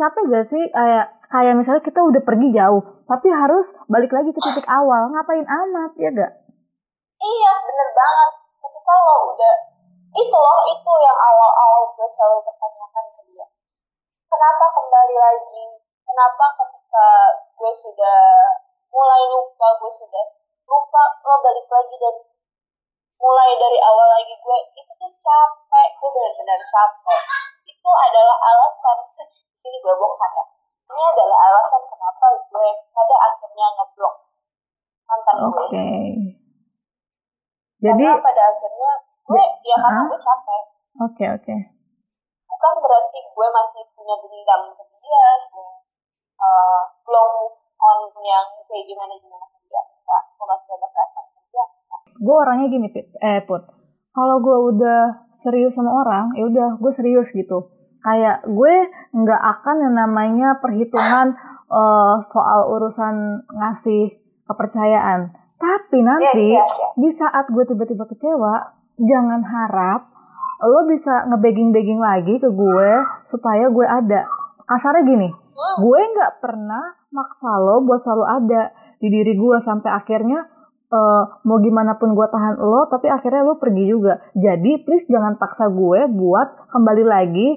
Capek 0.00 0.24
gak 0.32 0.46
sih? 0.48 0.64
Kayak 0.72 1.12
kayak 1.28 1.54
misalnya 1.60 1.82
kita 1.84 2.00
udah 2.00 2.22
pergi 2.24 2.48
jauh, 2.56 2.82
tapi 3.04 3.28
harus 3.28 3.74
balik 3.90 4.12
lagi 4.16 4.32
ke 4.32 4.40
titik 4.40 4.64
awal. 4.64 5.12
Ngapain 5.12 5.44
amat, 5.44 5.92
ya 6.00 6.08
gak? 6.16 6.32
Iya, 7.20 7.52
bener 7.68 7.88
banget. 7.92 8.30
Ketika 8.64 8.92
lo 8.96 9.16
udah 9.36 9.54
itu 10.16 10.36
loh, 10.40 10.60
itu 10.72 10.92
yang 11.04 11.18
awal-awal 11.20 11.82
gue 11.92 12.08
selalu 12.08 12.38
bertanyakan 12.48 13.04
ke 13.12 13.22
kenapa 14.36 14.64
kembali 14.68 15.16
lagi? 15.16 15.64
Kenapa 16.04 16.44
ketika 16.60 17.08
gue 17.56 17.72
sudah 17.72 18.20
mulai 18.92 19.24
lupa 19.32 19.68
gue 19.80 19.92
sudah 19.92 20.24
lupa 20.68 21.02
lo 21.24 21.34
balik 21.40 21.66
lagi 21.66 21.96
dan 21.96 22.14
mulai 23.16 23.56
dari 23.56 23.80
awal 23.80 24.06
lagi 24.12 24.36
gue 24.36 24.58
itu 24.76 24.92
tuh 25.00 25.12
capek 25.16 25.88
gue 25.96 26.08
benar-benar 26.12 26.60
capek. 26.60 27.20
Itu 27.64 27.90
adalah 27.90 28.36
alasan 28.36 28.98
sini 29.60 29.80
gue 29.80 29.94
bongkar 29.96 30.30
ya. 30.36 30.44
Ini 30.86 31.02
adalah 31.16 31.38
alasan 31.50 31.82
kenapa 31.88 32.26
gue 32.36 32.68
pada 32.92 33.16
akhirnya 33.32 33.66
ngeblok 33.72 34.14
mantan 35.08 35.34
gue. 35.48 35.64
Okay. 35.64 36.06
jadi 37.80 38.04
karena 38.04 38.24
pada 38.24 38.42
akhirnya 38.52 38.92
gue 39.26 39.44
ya 39.64 39.76
karena 39.80 40.02
gue 40.12 40.20
capek. 40.20 40.62
Oke 40.96 41.12
okay, 41.16 41.28
oke. 41.32 41.44
okay 41.44 41.75
bukan 42.56 42.74
berarti 42.80 43.20
gue 43.20 43.48
masih 43.52 43.84
punya 43.92 44.16
dendam 44.16 44.62
ke 44.72 44.84
dia 45.04 45.28
gue 45.52 45.70
uh, 46.40 46.80
belum 47.04 47.52
on 47.76 47.98
yang 48.24 48.48
kayak 48.64 48.84
gimana 48.88 49.12
gimana 49.20 49.44
ke 49.44 49.60
dia 49.68 49.84
enggak. 49.84 50.22
Gue 50.40 50.46
masih 50.48 50.70
ada 50.72 50.88
perasaan 50.88 51.26
ke 51.36 51.40
dia 51.52 51.64
gue 52.16 52.32
orangnya 52.32 52.66
gini 52.72 52.88
Pit. 52.88 53.12
eh 53.20 53.44
put. 53.44 53.60
Kalau 54.16 54.40
gue 54.40 54.56
udah 54.72 55.28
serius 55.36 55.76
sama 55.76 55.92
orang 55.92 56.32
ya 56.32 56.48
udah 56.48 56.80
gue 56.80 56.92
serius 56.96 57.28
gitu. 57.36 57.76
Kayak 58.00 58.48
gue 58.48 58.74
nggak 59.12 59.42
akan 59.60 59.76
yang 59.84 59.94
namanya 60.00 60.56
perhitungan 60.64 61.36
uh, 61.68 62.16
soal 62.24 62.72
urusan 62.72 63.44
ngasih 63.52 64.16
kepercayaan. 64.48 65.36
Tapi 65.60 66.00
nanti 66.00 66.56
Yes, 66.56 66.64
yes, 66.64 66.72
yes. 66.80 66.92
di 66.96 67.10
saat 67.12 67.52
gue 67.52 67.64
tiba-tiba 67.68 68.08
kecewa 68.08 68.64
jangan 68.96 69.44
harap 69.44 70.15
lo 70.64 70.88
bisa 70.88 71.28
ngebegging-begging 71.28 72.00
lagi 72.00 72.40
ke 72.40 72.48
gue 72.48 72.90
supaya 73.26 73.68
gue 73.68 73.86
ada. 73.86 74.24
Kasarnya 74.66 75.04
gini 75.04 75.28
gue 75.56 76.00
nggak 76.12 76.44
pernah 76.44 76.84
maksa 77.08 77.56
lo 77.56 77.80
buat 77.84 78.00
selalu 78.00 78.24
ada 78.28 78.62
di 79.00 79.08
diri 79.08 79.32
gue 79.32 79.56
sampai 79.56 79.88
akhirnya 79.88 80.44
eh, 80.92 81.24
mau 81.48 81.58
gimana 81.60 81.96
pun 81.96 82.12
gue 82.12 82.26
tahan 82.28 82.60
lo 82.60 82.88
tapi 82.92 83.08
akhirnya 83.08 83.42
lo 83.44 83.56
pergi 83.56 83.84
juga. 83.88 84.20
Jadi 84.36 84.84
please 84.84 85.08
jangan 85.08 85.40
paksa 85.40 85.72
gue 85.72 86.08
buat 86.12 86.68
kembali 86.72 87.04
lagi 87.04 87.48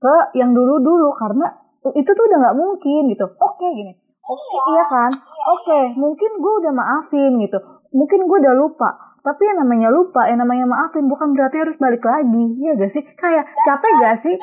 ke 0.00 0.16
yang 0.38 0.54
dulu 0.54 0.80
dulu 0.80 1.10
karena 1.18 1.50
itu 1.96 2.10
tuh 2.12 2.24
udah 2.28 2.38
nggak 2.38 2.56
mungkin 2.58 3.10
gitu. 3.10 3.26
Oke 3.38 3.66
gini 3.74 4.09
oke 4.30 4.56
iya 4.70 4.84
kan? 4.86 5.12
Oke 5.58 5.80
mungkin 5.98 6.30
gue 6.38 6.52
udah 6.62 6.72
maafin 6.72 7.34
gitu. 7.42 7.58
Mungkin 7.90 8.30
gue 8.30 8.38
udah 8.46 8.54
lupa. 8.54 9.18
Tapi 9.26 9.42
yang 9.50 9.66
namanya 9.66 9.90
lupa 9.90 10.30
yang 10.30 10.40
namanya 10.40 10.64
maafin 10.70 11.10
bukan 11.10 11.34
berarti 11.34 11.58
harus 11.58 11.74
balik 11.76 12.06
lagi. 12.06 12.44
Iya 12.62 12.78
gak 12.78 12.90
sih? 12.94 13.02
Kayak 13.18 13.50
capek 13.66 13.92
gak 13.98 14.16
sih? 14.22 14.34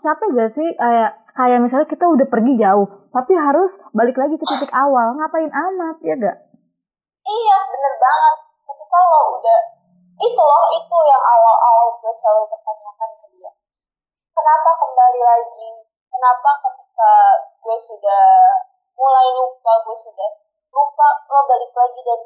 Capek 0.00 0.28
gak 0.32 0.50
sih? 0.50 0.68
Kayak 0.80 1.10
kayak 1.34 1.58
misalnya 1.60 1.90
kita 1.90 2.06
udah 2.06 2.26
pergi 2.30 2.54
jauh 2.62 2.86
tapi 3.10 3.34
harus 3.34 3.74
balik 3.92 4.16
lagi 4.16 4.40
ke 4.40 4.44
titik 4.48 4.72
awal. 4.72 5.14
Ngapain 5.20 5.52
amat 5.52 6.00
ya 6.00 6.16
gak 6.16 6.38
Iya, 7.24 7.56
bener 7.72 7.94
banget. 7.96 8.36
Ketika 8.68 8.98
lo 9.00 9.40
udah, 9.40 9.60
itu 10.20 10.42
loh, 10.44 10.64
itu 10.76 10.96
yang 11.08 11.24
awal-awal 11.24 11.96
gue 11.96 12.12
selalu 12.12 12.52
bertanyakan 12.52 13.10
ke 13.16 13.26
dia. 13.32 13.52
Kenapa 14.36 14.70
kembali 14.76 15.20
lagi? 15.24 15.88
Kenapa 16.12 16.50
ketika 16.68 17.12
gue 17.64 17.78
sudah 17.80 18.28
mulai 18.94 19.26
lupa, 19.34 19.72
gue 19.84 19.96
sudah 19.98 20.30
lupa, 20.70 21.08
lo 21.30 21.40
balik 21.50 21.70
lagi 21.74 22.00
dan 22.02 22.20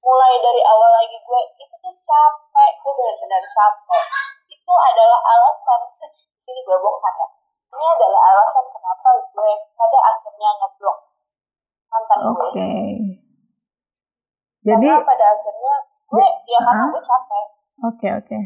mulai 0.00 0.32
dari 0.40 0.62
awal 0.64 0.90
lagi 0.92 1.16
gue, 1.16 1.40
itu 1.58 1.74
tuh 1.80 1.94
capek, 2.04 2.70
gue 2.80 2.92
benar-benar 2.92 3.42
capek. 3.44 4.04
Itu 4.48 4.72
adalah 4.72 5.20
alasan, 5.20 5.80
sini 6.42 6.60
gue 6.62 6.76
bongkar 6.76 7.14
ya. 7.16 7.28
Ini 7.72 7.86
adalah 7.96 8.20
alasan 8.36 8.64
kenapa 8.68 9.08
gue 9.32 9.52
pada 9.72 9.98
akhirnya 10.12 10.50
ngeblok 10.60 11.12
mantan 11.92 12.18
oke 12.32 12.48
gue. 12.48 12.76
jadi 14.64 14.86
karena 14.88 15.04
pada 15.04 15.26
akhirnya 15.36 15.74
gue 16.08 16.26
ya 16.48 16.58
karena 16.64 16.84
gue 16.88 17.02
capek 17.04 17.46
oke 17.84 18.08
oke 18.24 18.38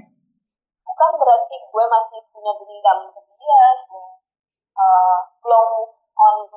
bukan 0.82 1.10
berarti 1.14 1.56
gue 1.62 1.84
masih 1.86 2.18
punya 2.34 2.52
dendam 2.58 2.98
ke 3.14 3.20
dia 3.38 3.62
gue 3.86 4.06
uh, 4.74 5.18
on 5.22 5.35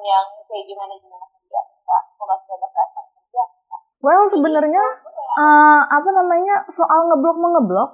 yang 0.01 0.25
kayak 0.47 0.65
gimana 0.65 0.93
gimana 0.97 1.25
ke 1.29 1.38
dia 1.47 1.62
enggak. 1.62 2.03
Gue 2.15 2.25
masih 2.27 2.51
ada 2.55 2.67
perasaan 2.71 3.05
ke 3.13 3.19
dia 3.29 3.45
well 3.99 4.23
sebenarnya 4.31 4.83
eh, 5.39 5.81
apa 5.88 6.09
namanya 6.15 6.55
soal 6.71 7.12
ngeblok 7.12 7.38
mengeblok 7.38 7.89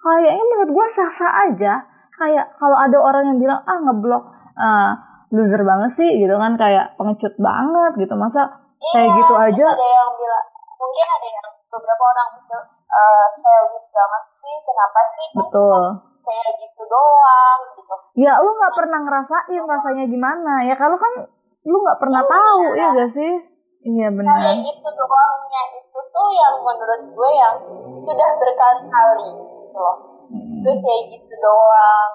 kayaknya 0.00 0.44
menurut 0.46 0.70
gue 0.70 0.86
sah 0.90 1.10
sah 1.12 1.32
aja. 1.50 1.86
Kayak 2.20 2.52
kalau 2.60 2.76
ada 2.76 3.00
orang 3.00 3.32
yang 3.32 3.38
bilang 3.40 3.60
ah 3.64 3.78
ngeblok 3.80 4.28
eh, 4.60 4.92
loser 5.30 5.62
banget 5.62 5.90
sih 5.94 6.10
gitu 6.20 6.34
kan 6.36 6.58
kayak 6.58 6.94
pengecut 6.98 7.34
banget 7.38 7.92
gitu. 7.96 8.14
Masa 8.18 8.60
kayak 8.80 9.10
gitu 9.12 9.34
aja? 9.36 9.66
ada 9.76 9.86
yang 9.86 10.10
bilang 10.16 10.44
mungkin 10.80 11.06
ada 11.06 11.28
yang 11.28 11.46
beberapa 11.68 12.02
orang 12.02 12.28
mikir 12.40 12.60
uh, 12.90 13.26
childish 13.36 13.88
banget 13.92 14.22
sih 14.40 14.56
kenapa 14.64 15.00
sih 15.06 15.26
betul. 15.36 15.82
kayak 16.24 16.50
gitu 16.58 16.82
doang 16.88 17.60
gitu. 17.76 17.94
Ya 18.18 18.32
lu 18.40 18.50
nggak 18.50 18.74
pernah 18.74 19.00
ngerasain 19.04 19.62
rasanya 19.64 20.04
gimana 20.08 20.64
ya 20.64 20.74
kalau 20.74 20.96
kan 20.96 21.28
lu 21.68 21.76
nggak 21.84 22.00
pernah 22.00 22.22
tahu 22.24 22.72
ya 22.72 22.96
gak 22.96 23.10
sih? 23.10 23.32
Iya 23.80 24.12
kayak 24.12 24.16
benar 24.16 24.60
gitu 24.60 24.88
doangnya 24.92 25.62
itu 25.72 26.00
tuh 26.12 26.28
yang 26.36 26.54
menurut 26.60 27.02
gue 27.16 27.30
yang 27.32 27.56
sudah 28.04 28.28
berkali-kali 28.36 29.28
gitu 29.40 29.78
loh. 29.80 29.96
Hmm, 30.28 30.60
gue 30.60 30.74
kayak 30.84 31.02
gitu 31.16 31.34
doang. 31.40 32.10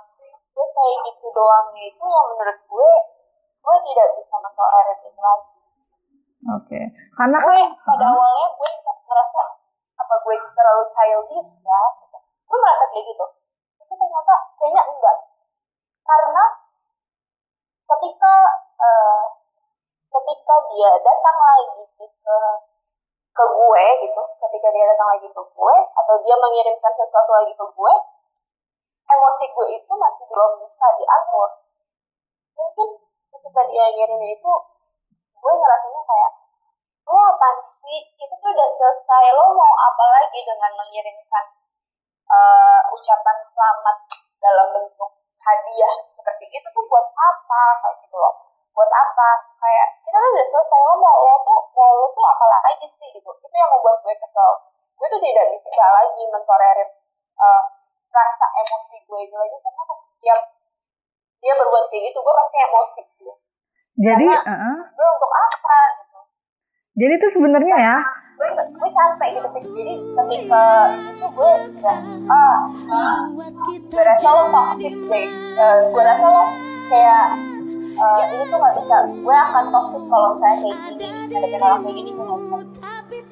Gue 0.54 0.68
kayak 0.70 0.98
gitu 1.10 1.28
doangnya 1.34 1.84
itu 1.90 2.04
yang 2.06 2.26
menurut 2.30 2.60
gue 2.70 2.92
gue 3.66 3.78
tidak 3.82 4.08
bisa 4.14 4.36
mentolerir 4.38 4.98
itu 5.02 5.22
lagi. 5.22 5.54
Oke. 6.54 6.80
Karena 7.18 7.38
gue 7.42 7.58
kan 7.58 7.70
pada 7.82 8.06
awalnya 8.14 8.48
gue 8.54 8.70
nggak 8.70 8.98
ngerasa 9.10 9.42
apa 9.96 10.14
gue 10.22 10.36
terlalu 10.54 10.84
childish 10.94 11.66
ya 11.66 11.82
gitu. 12.06 12.18
gue 12.22 12.58
merasa 12.62 12.84
kayak 12.94 13.06
gitu. 13.10 13.26
Tapi 13.82 13.94
ternyata 13.98 14.36
kayaknya 14.62 14.84
enggak. 14.86 15.18
Karena 16.06 16.46
ketika 17.90 18.34
eh, 18.78 19.15
ketika 20.16 20.56
dia 20.72 20.92
datang 21.04 21.38
lagi 21.38 21.84
ke 21.92 22.38
ke 23.36 23.44
gue 23.44 23.86
gitu 24.00 24.22
ketika 24.48 24.68
dia 24.72 24.86
datang 24.96 25.12
lagi 25.12 25.28
ke 25.28 25.42
gue 25.44 25.76
atau 25.92 26.16
dia 26.24 26.36
mengirimkan 26.40 26.94
sesuatu 26.96 27.32
lagi 27.36 27.52
ke 27.52 27.66
gue 27.68 27.94
emosi 29.06 29.46
gue 29.54 29.68
itu 29.76 29.94
masih 29.94 30.24
belum 30.26 30.52
bisa 30.64 30.86
diatur. 30.98 31.50
Mungkin 32.58 32.88
ketika 33.38 33.62
dia 33.70 33.86
ngirimin 33.92 34.34
itu 34.34 34.52
gue 35.36 35.54
ngerasanya 35.54 36.02
kayak 36.02 36.32
lo 37.06 37.22
apaan 37.22 37.60
sih? 37.62 38.02
Kita 38.18 38.34
tuh 38.42 38.50
udah 38.50 38.70
selesai 38.72 39.26
lo 39.36 39.54
mau 39.54 39.74
apa 39.78 40.06
lagi 40.10 40.42
dengan 40.42 40.74
mengirimkan 40.74 41.46
eh, 42.26 42.82
ucapan 42.96 43.38
selamat 43.46 43.98
dalam 44.42 44.68
bentuk 44.74 45.12
hadiah? 45.38 45.94
Seperti 46.10 46.46
itu 46.50 46.68
tuh 46.74 46.84
buat 46.90 47.06
apa? 47.14 47.62
Kayak 47.86 47.96
gitu 48.02 48.18
loh 48.18 48.55
buat 48.76 48.92
apa? 48.92 49.30
Kayak 49.56 49.88
kita 50.04 50.18
tuh 50.20 50.30
udah 50.36 50.46
selesai 50.46 50.80
lo 50.84 50.94
mau 51.00 51.18
lo 51.24 51.36
tuh 51.42 51.60
mau 51.72 51.92
lo 51.96 52.08
tuh 52.12 52.26
apa 52.28 52.46
lagi 52.46 52.86
sih 52.86 53.08
gitu? 53.10 53.30
Itu 53.32 53.56
yang 53.56 53.72
membuat 53.72 54.04
gue 54.04 54.14
kesel. 54.14 54.52
Gue 54.96 55.08
tuh 55.08 55.22
tidak 55.24 55.46
bisa 55.56 55.86
lagi 55.90 56.22
mentolerir 56.28 56.90
eh, 57.36 57.64
rasa 58.12 58.46
emosi 58.54 58.96
gue 59.02 59.20
itu 59.24 59.36
lagi 59.36 59.56
karena 59.60 59.96
setiap 59.96 60.40
dia 61.36 61.54
berbuat 61.54 61.86
kayak 61.88 62.04
gitu 62.08 62.20
gue 62.20 62.34
pasti 62.34 62.58
emosi 62.58 63.02
gitu. 63.16 63.34
jadi 63.96 64.28
karena- 64.28 64.44
uh-uh. 64.44 64.78
gue 64.92 65.08
untuk 65.10 65.32
apa 65.32 65.78
gitu? 66.00 66.20
Jadi 66.96 67.14
itu 67.16 67.28
sebenarnya 67.30 67.76
ya? 67.78 67.98
Gue 68.36 68.50
gue 68.52 68.90
capek 68.92 69.28
gitu. 69.36 69.48
Jadi 69.72 69.94
ketika 70.16 70.64
itu 71.12 71.28
gue 71.28 71.50
udah 71.72 71.98
ah 72.28 72.60
ah, 72.88 73.20
gue 73.68 74.04
rasa 74.04 74.28
lo 74.32 74.44
toxic 74.48 74.96
deh 75.08 75.28
Eh, 75.56 75.80
gue 75.88 76.04
rasa 76.04 76.26
lo 76.28 76.44
kayak 76.88 77.28
eh, 77.96 78.20
ini 78.36 78.44
tuh 78.52 78.58
gak 78.60 78.76
bisa. 78.80 78.98
Gue 79.24 79.36
akan 79.36 79.64
toxic 79.72 80.04
kalau 80.12 80.28
misalnya 80.36 80.58
kayak 80.62 80.78
gini. 81.00 81.08
Ada 81.36 81.58
orang 81.64 81.80
kayak 81.84 81.96
gini 81.96 82.12
gue 82.16 82.26
bisa 82.28 82.58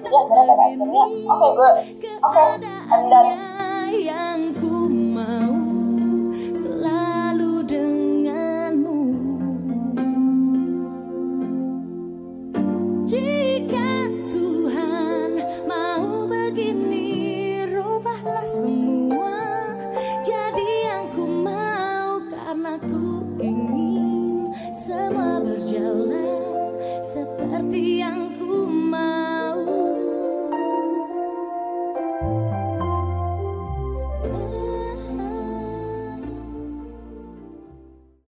jadi 0.03 0.15
akhirnya 0.15 0.43
pada 0.43 0.63
akhirnya 0.67 1.03
oke 1.27 1.47
gue 1.57 1.71
oke 2.21 2.43
then 3.09 3.27
yang 3.93 4.41
ku 4.57 4.72